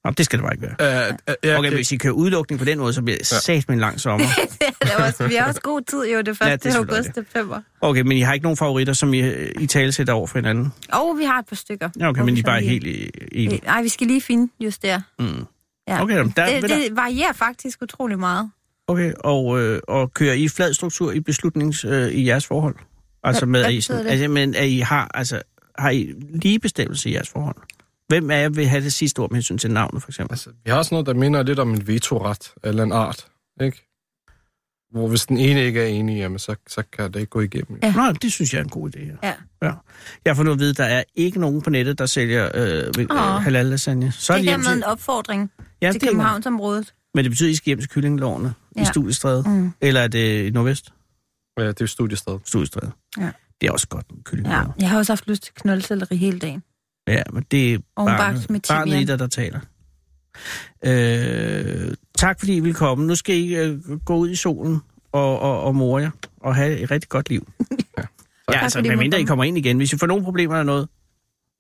[0.05, 1.09] Nå, det skal det bare ikke være.
[1.11, 3.39] Uh, uh, ja, Okay, hvis I kører udelukning på den måde, så bliver det Ja.
[3.39, 4.27] sat med en lang sommer.
[4.83, 7.61] det også, vi har også god tid jo, det første det er ja, august, september.
[7.81, 10.73] Okay, men I har ikke nogen favoritter, som I, I tale sætter over for hinanden?
[10.93, 11.89] Og vi har et par stykker.
[12.01, 12.87] Ja, okay, men vi I er bare helt
[13.33, 13.61] enige.
[13.65, 15.01] Nej, vi skal lige finde just der.
[15.19, 15.45] Mm.
[15.89, 16.03] Ja.
[16.03, 18.51] Okay, jamen, der, det, der- det varierer faktisk utrolig meget.
[18.89, 22.75] Okay, og, øh, og kører I flad struktur i beslutnings øh, i jeres forhold?
[23.25, 24.11] Altså med, hvad at I, sådan, det?
[24.11, 25.43] altså, men at I har, altså,
[25.79, 27.57] har I lige bestemmelse i jeres forhold?
[28.13, 30.33] Hvem af jer vil have det sidste ord med hensyn til navnet, for eksempel?
[30.33, 33.27] Altså, vi har også noget, der minder lidt om en vetoret, eller en art,
[33.61, 33.89] ikke?
[34.91, 37.79] Hvor hvis den ene ikke er enig, jamen, så, så kan det ikke gå igennem.
[37.83, 37.93] Ja.
[37.93, 39.01] Nå, det synes jeg er en god idé.
[39.01, 39.29] Ja.
[39.29, 39.35] Ja.
[39.63, 39.73] ja.
[40.25, 42.51] Jeg har fået nu at vide, at der er ikke nogen på nettet, der sælger
[42.55, 43.19] øh, øh, Åh.
[43.19, 44.13] halal lasagne.
[44.13, 45.51] Så er det er dermed en til, opfordring
[45.83, 46.95] ja, til det er en- Københavnsområdet.
[47.15, 48.81] Men det betyder, at I skal hjem til kyllingelårene ja.
[48.81, 48.91] i Ja.
[48.91, 49.43] Studiestræde?
[49.47, 49.73] Mm.
[49.81, 50.93] Eller er det i Nordvest?
[51.59, 52.39] Ja, det er jo studiested.
[52.45, 52.91] Studiestræde.
[53.19, 53.31] Ja.
[53.61, 54.73] Det er også godt med Ja, kyllingelårene.
[54.79, 56.63] jeg har også haft lyst til knoldselleri hele dagen.
[57.09, 59.61] Ja, men det er barnet, med barnet i dig, der taler.
[60.85, 63.07] Øh, tak fordi I vil komme.
[63.07, 64.81] Nu skal I øh, gå ud i solen
[65.13, 67.49] og, og, og more jer og have et rigtig godt liv.
[67.99, 68.03] ja,
[68.53, 69.29] ja altså, fordi medmindre I komme.
[69.29, 69.77] kommer ind igen.
[69.77, 70.89] Hvis I får nogle problemer eller noget,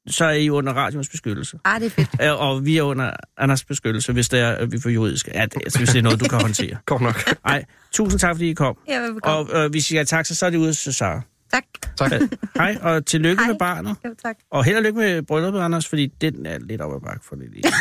[0.06, 1.58] så er I under radions beskyttelse.
[1.64, 2.08] Ah, det er fedt.
[2.22, 5.28] Øh, Og vi er under Anders beskyttelse, hvis det er, at vi får juridisk.
[5.34, 6.76] Ja, det, altså, hvis det er noget, du kan håndtere.
[6.86, 7.34] Godt nok.
[7.44, 8.76] Ej, tusind tak, fordi I kom.
[8.88, 9.52] Ja, velbekomme.
[9.54, 11.20] Og øh, hvis I har taxa, så er det ude til Sara.
[11.52, 11.64] Tak.
[11.96, 12.12] Tak.
[12.56, 13.50] Hej, og tillykke Hej.
[13.52, 13.96] med barnet.
[14.04, 14.36] Jo, tak.
[14.50, 17.36] Og held og lykke med brylluppet, Anders, fordi den er lidt op ad bakke for
[17.36, 17.62] det lige.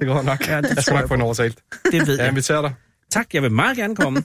[0.00, 0.48] Det går nok.
[0.48, 1.58] Ja, det jeg skal nok få en overtalt.
[1.92, 2.28] Det ved Jeg jeg.
[2.28, 2.74] inviterer dig.
[3.10, 4.22] Tak, jeg vil meget gerne komme.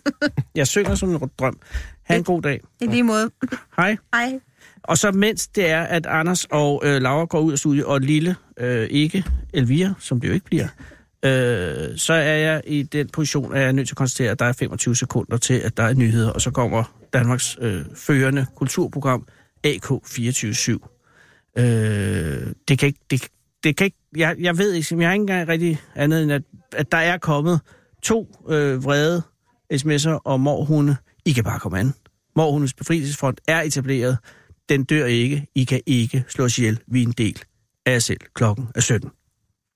[0.55, 1.59] Jeg synger som en drøm.
[2.03, 2.61] Ha' en god dag.
[2.81, 3.29] I lige måde.
[3.77, 3.97] Hej.
[4.13, 4.39] Hej.
[4.83, 8.01] Og så mens det er, at Anders og øh, Laura går ud af studiet, og
[8.01, 10.67] Lille øh, ikke, Elvira, som det jo ikke bliver,
[11.25, 14.39] øh, så er jeg i den position, at jeg er nødt til at konstatere, at
[14.39, 18.45] der er 25 sekunder til, at der er nyheder, og så kommer Danmarks øh, førende
[18.55, 19.27] kulturprogram
[19.67, 20.71] AK247.
[21.57, 22.99] Øh, det kan ikke...
[23.11, 23.27] Det,
[23.63, 26.41] det kan ikke jeg, jeg ved ikke, jeg har ikke engang rigtig andet end, at,
[26.71, 27.61] at der er kommet
[28.03, 29.21] to øh, vrede
[29.73, 30.95] sms'er om morhunde.
[31.25, 31.93] I kan bare komme an.
[32.35, 34.17] Morhundes Befrielsesfront er etableret.
[34.69, 35.47] Den dør ikke.
[35.55, 36.79] I kan ikke slå ihjel.
[36.87, 37.41] Vi er en del
[37.85, 38.19] af jer selv.
[38.33, 39.09] Klokken er 17.